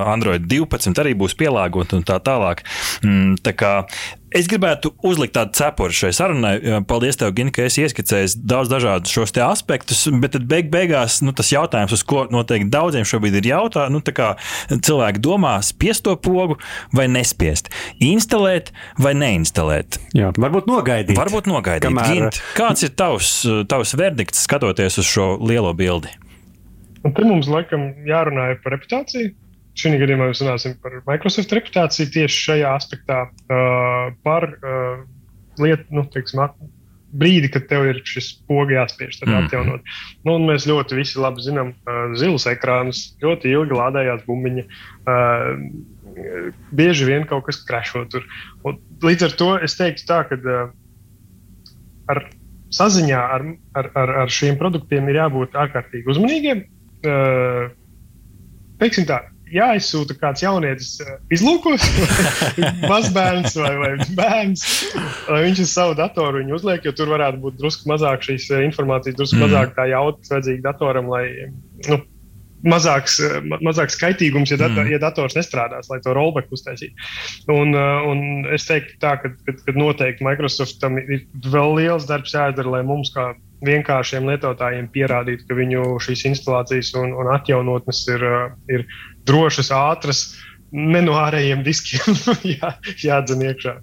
Android 0.10 0.48
12 0.50 1.02
arī 1.02 1.16
būs 1.18 1.36
pielāgot 1.40 1.98
un 1.98 2.06
tā 2.08 2.22
tālāk. 2.24 2.64
Mm, 3.04 3.36
tā 3.44 3.56
kā 3.58 3.74
Es 4.30 4.46
gribētu 4.46 4.92
uzlikt 5.10 5.34
tādu 5.34 5.56
cepuri 5.58 5.96
šai 5.96 6.12
sarunai. 6.14 6.54
Paldies, 6.86 7.18
tev, 7.18 7.32
Gini, 7.34 7.50
ka 7.54 7.64
esi 7.66 7.82
ieskicējis 7.82 8.36
daudz 8.38 8.70
dažādus 8.70 9.14
šos 9.14 9.34
aspektus, 9.42 10.04
bet 10.22 10.36
tad 10.36 10.46
beig 10.50 10.70
beigās 10.70 10.79
nu, 11.26 11.34
tas 11.36 11.50
jautājums, 11.52 11.94
uz 11.96 12.04
ko 12.08 12.26
noteikti 12.32 12.70
daudziem 12.72 13.08
šobrīd 13.08 13.40
ir 13.42 13.50
jautā, 13.52 13.88
nu, 13.92 14.00
tā 14.06 14.14
kā 14.16 14.30
cilvēki 14.70 15.22
domā, 15.24 15.58
spiest 15.66 16.06
to 16.08 16.16
pogu 16.16 16.60
vai 16.96 17.08
nespiest, 17.12 17.72
instalēt 18.00 18.72
vai 19.02 19.14
neinstalēt. 19.18 20.00
Jā, 20.18 20.32
varbūt 20.38 20.70
nogaidīt. 20.70 21.18
Varbūt 21.20 21.50
nogaidīt. 21.52 21.90
Kamēr- 21.90 22.14
Gint, 22.14 22.42
kāds 22.58 22.86
ir 22.88 22.96
tavs, 22.96 23.34
tavs 23.70 23.96
verdikts 24.00 24.46
skatoties 24.48 25.00
uz 25.02 25.10
šo 25.10 25.34
lielo 25.42 25.74
bildi? 25.78 26.12
Un 27.06 27.14
te 27.16 27.24
mums 27.24 27.48
laikam 27.48 27.92
jārunā 28.08 28.52
par 28.64 28.76
reputāciju. 28.76 29.32
Šī 29.80 29.94
gadījumā 30.02 30.28
mēs 30.28 30.42
runāsim 30.44 30.74
par 30.84 30.98
Microsoft 31.08 31.54
reputāciju 31.56 32.10
tieši 32.12 32.42
šajā 32.50 32.72
aspektā, 32.76 33.20
uh, 33.30 34.10
par 34.26 34.50
uh, 34.50 35.06
lietu, 35.62 35.86
nu, 35.96 36.04
teiksim, 36.12 36.42
brīdi, 37.14 37.50
kad 37.52 37.68
tev 37.70 37.88
ir 37.90 38.02
šis 38.06 38.32
pogas 38.48 38.76
jāspiež, 38.76 39.20
tad 39.20 39.30
Mhm. 39.30 39.46
atjaunot. 39.46 39.82
Nu, 40.26 40.38
mēs 40.40 40.68
ļoti 40.70 40.96
visi 40.96 41.20
labi 41.20 41.42
zinām, 41.42 41.74
uh, 41.88 42.16
zilus 42.16 42.46
ekrānus, 42.46 43.16
ļoti 43.22 43.50
ilgi 43.54 43.74
lādējās 43.78 44.26
bumbiņi. 44.28 44.66
Uh, 45.08 45.58
bieži 46.76 47.06
vien 47.06 47.26
kaut 47.26 47.46
kas 47.46 47.64
krešo 47.66 48.04
tur. 48.10 48.26
Un 48.66 48.80
līdz 49.02 49.24
ar 49.30 49.32
to 49.40 49.50
es 49.64 49.78
teiktu 49.78 50.06
tā, 50.10 50.24
ka 50.28 50.36
uh, 50.36 50.70
ar 52.10 52.24
saziņā 52.76 53.20
ar, 53.20 53.46
ar, 53.74 53.92
ar, 53.96 54.10
ar 54.26 54.30
šiem 54.34 54.58
produktiem 54.60 55.08
ir 55.10 55.22
jābūt 55.24 55.58
ārkārtīgi 55.58 56.10
uzmanīgiem. 56.14 56.66
Uh, 57.06 57.70
teiksim 58.82 59.08
tā, 59.10 59.24
jāizsūta 59.54 60.16
kāds 60.20 60.44
jaunietis 60.44 60.92
izlūkos, 61.34 61.86
mazbērns 62.92 63.56
vai, 63.60 63.74
vai 63.82 63.92
bērns, 64.18 64.66
lai 65.30 65.42
viņš 65.48 65.64
uz 65.66 65.74
savu 65.74 65.98
datoru 66.00 66.42
viņu 66.44 66.58
uzliek, 66.60 66.86
jo 66.86 66.94
tur 66.96 67.12
varētu 67.16 67.42
būt 67.44 67.58
drusku 67.62 67.90
mazāk 67.92 68.24
šīs 68.30 68.50
informācijas, 68.70 69.18
drusku 69.20 69.40
Mm. 69.40 69.46
mazāk 69.48 69.76
tā 69.78 69.90
jautas 69.92 70.32
vajadzīga 70.34 70.66
datoram, 70.72 71.08
lai 71.12 71.26
nu, 71.88 72.00
mazāks, 72.68 73.20
ma- 73.48 73.60
mazāks 73.64 73.96
skaitīgums, 73.96 74.52
ja, 74.52 74.58
dator, 74.60 74.84
Mm. 74.84 74.92
ja 74.92 75.00
dators 75.00 75.36
nestrādās, 75.38 75.88
lai 75.90 76.00
to 76.04 76.12
rollback 76.14 76.52
uztaisītu. 76.52 76.92
Un, 77.56 77.72
un 77.74 78.46
es 78.52 78.66
teiktu, 78.68 78.98
tā, 79.00 79.14
ka, 79.22 79.32
ka, 79.46 79.54
ka 79.66 79.72
noteikti 79.78 80.26
Microsoftam 80.28 80.98
ir 81.00 81.24
vēl 81.48 81.76
liels 81.80 82.06
darbs 82.10 82.34
jādara, 82.36 82.70
lai 82.80 82.82
mums 82.84 83.14
kā 83.16 83.30
vienkāršiem 83.64 84.28
lietotājiem 84.28 84.86
pierādītu, 84.92 85.44
ka 85.48 85.56
viņu 85.56 85.86
šīs 86.04 86.26
instalācijas 86.34 86.94
un, 87.00 87.12
un 87.16 87.28
atjaunotnes 87.36 88.06
ir, 88.12 88.24
ir 88.72 88.86
drošas, 89.30 89.72
ātras, 89.76 90.24
ne 90.76 91.02
no 91.06 91.18
ārējiem 91.20 91.64
diskiem 91.66 92.18
jā, 92.56 92.74
jādzen 93.06 93.46
iekšā. 93.48 93.78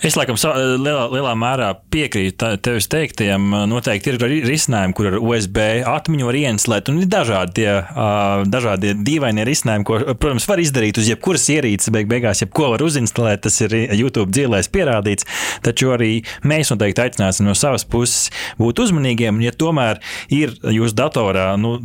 Es 0.00 0.16
laikam 0.16 0.38
lielā, 0.80 1.04
lielā 1.12 1.32
mērā 1.38 1.68
piekrītu 1.92 2.54
tevis 2.64 2.88
teiktajam. 2.92 3.50
Noteikti 3.70 4.12
ir 4.12 4.20
risinājumi, 4.46 4.96
kur 4.96 5.10
ar 5.10 5.18
USB 5.20 5.60
atmiņu 5.88 6.28
var 6.28 6.38
ieinstalēt. 6.38 6.90
Un 6.92 7.02
ir 7.02 7.10
dažādi 7.12 7.56
tie 7.60 7.68
ā, 7.82 8.08
dažādi 8.48 8.94
dīvainie 9.04 9.44
risinājumi, 9.48 9.86
ko, 9.88 10.00
protams, 10.14 10.48
var 10.48 10.62
izdarīt 10.62 11.00
uz 11.02 11.10
jebkuras 11.10 11.48
ierīces. 11.52 11.92
Beig 11.94 12.08
beigās, 12.10 12.42
jebko 12.44 12.70
var 12.74 12.84
uzinstalēt, 12.86 13.44
tas 13.46 13.60
ir 13.66 13.76
YouTube 13.98 14.30
dzīvēs 14.32 14.70
pierādīts. 14.72 15.28
Taču 15.66 15.92
arī 15.94 16.12
mēs 16.48 16.72
noteikti 16.72 17.04
aicināsim 17.04 17.48
no 17.48 17.56
savas 17.58 17.84
puses 17.84 18.30
būt 18.60 18.82
uzmanīgiem. 18.86 19.42
Ja 19.44 19.54
tomēr 19.56 20.00
ir 20.32 20.54
jūsu 20.62 20.96
datorā 20.98 21.52
nu, 21.60 21.76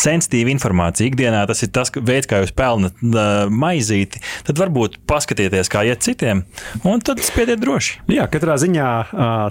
sensitīva 0.00 0.52
informācija 0.52 1.10
ikdienā, 1.10 1.44
tas 1.50 1.62
ir 1.64 1.72
tas 1.74 1.92
veids, 1.94 2.28
kā 2.30 2.42
jūs 2.42 2.54
pelnat 2.56 2.96
ā, 3.02 3.26
maizīti, 3.52 4.22
tad 4.46 4.60
varbūt 4.60 5.00
paskatieties, 5.10 5.70
kā 5.72 5.84
iet 5.88 6.04
citiem, 6.04 6.44
un 6.88 7.02
tad 7.04 7.22
spiediet 7.24 7.51
droši. 7.60 8.02
Jā, 8.12 8.26
katrā 8.32 8.58
ziņā 8.60 8.90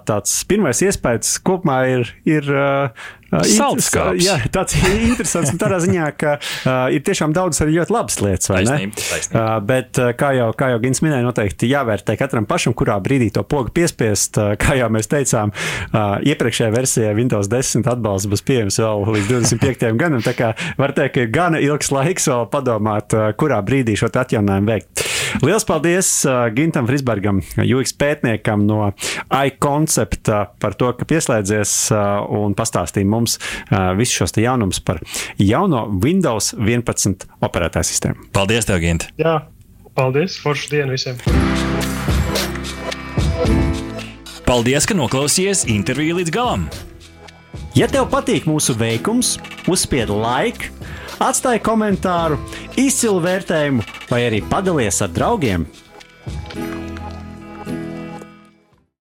tāds 0.08 0.38
pirmais 0.50 0.82
iespējas 0.86 1.38
kopumā 1.46 1.82
ir. 1.94 2.14
ir 2.30 2.52
ā, 2.52 2.92
Saldskāps. 3.32 4.20
Jā, 4.26 4.36
tāds 4.52 4.76
interesants. 5.10 5.54
un 5.54 5.60
Tādā 5.62 5.80
ziņā, 5.84 6.08
ka 6.20 6.34
uh, 6.38 6.92
ir 6.94 7.04
tiešām 7.08 7.32
daudz 7.36 7.62
arī 7.64 7.78
ļoti 7.80 7.96
labas 7.96 8.20
lietas, 8.24 8.52
vai 8.52 8.64
ne? 8.66 8.74
Taisnība, 8.74 9.06
taisnība. 9.08 9.44
Uh, 9.44 9.54
bet, 9.72 10.02
uh, 10.02 10.12
kā 10.20 10.34
jau, 10.36 10.50
kā 10.58 10.72
jau 10.74 10.82
Gins 10.84 11.04
minēja, 11.06 11.24
noteikti 11.26 11.70
jāvērtē 11.72 12.18
katram 12.20 12.48
pašam, 12.50 12.76
kurā 12.78 12.98
brīdī 13.04 13.30
to 13.34 13.46
pogu 13.48 13.72
piespiest. 13.76 14.40
Uh, 14.42 14.54
kā 14.60 14.76
jau 14.80 14.90
mēs 14.94 15.10
teicām, 15.12 15.54
uh, 15.56 16.18
iepriekšējā 16.28 16.72
versijā 16.76 17.14
Windows 17.18 17.50
10 17.52 17.88
atbalsts 17.94 18.30
būs 18.32 18.44
pieejams 18.48 18.82
vēl 18.84 19.08
līdz 19.16 19.32
25. 19.32 19.94
gadam. 20.02 20.20
Tā 20.26 20.36
kā 20.36 20.52
var 20.82 20.96
teikt, 20.98 21.16
ka 21.16 21.26
ir 21.26 21.32
gana 21.32 21.64
ilgs 21.64 21.94
laiks 21.96 22.28
vēl 22.32 22.48
padomāt, 22.52 23.16
uh, 23.16 23.32
kurā 23.40 23.64
brīdī 23.64 23.96
šo 24.00 24.12
te 24.12 24.26
atjauninājumu 24.26 24.76
veikt. 24.76 25.11
Lielas 25.40 25.64
paldies 25.68 26.10
uh, 26.28 26.50
Gintam 26.56 26.88
Frisbergam, 26.90 27.40
UX 27.64 27.94
pētniekam 27.96 28.66
no 28.68 28.92
iConcept 29.32 30.32
par 30.60 30.76
to, 30.76 30.92
ka 30.98 31.08
pieslēdzies 31.08 31.76
uh, 31.96 32.20
un 32.42 32.56
pastāstīja 32.58 33.08
mums 33.08 33.38
uh, 33.40 33.94
visus 33.98 34.20
šos 34.20 34.36
jaunumus 34.42 34.82
par 34.84 35.00
jauno 35.40 35.86
Windows 36.04 36.52
11 36.58 37.28
operētāju 37.48 37.90
sistēmu. 37.94 38.30
Paldies, 38.36 38.68
tev, 38.68 38.82
Gint! 38.84 39.08
Jā, 39.22 39.40
paldies! 39.96 40.36
Foršu 40.44 40.74
dienu 40.76 40.98
visiem! 40.98 41.20
Paldies, 44.48 44.84
ka 44.84 44.98
noklausījies 44.98 45.64
interviju 45.72 46.20
līdz 46.20 46.36
galam! 46.36 46.68
Ja 47.78 47.88
tev 47.88 48.10
patīk 48.12 48.44
mūsu 48.50 48.76
veikums, 48.76 49.38
uzspied 49.72 50.12
like, 50.12 50.68
atstāj 51.22 51.62
komentāru, 51.66 52.40
izcilu 52.80 53.22
vērtējumu 53.24 53.86
vai 54.10 54.26
arī 54.28 54.42
padalies 54.50 55.02
ar 55.06 55.14
draugiem. 55.14 55.68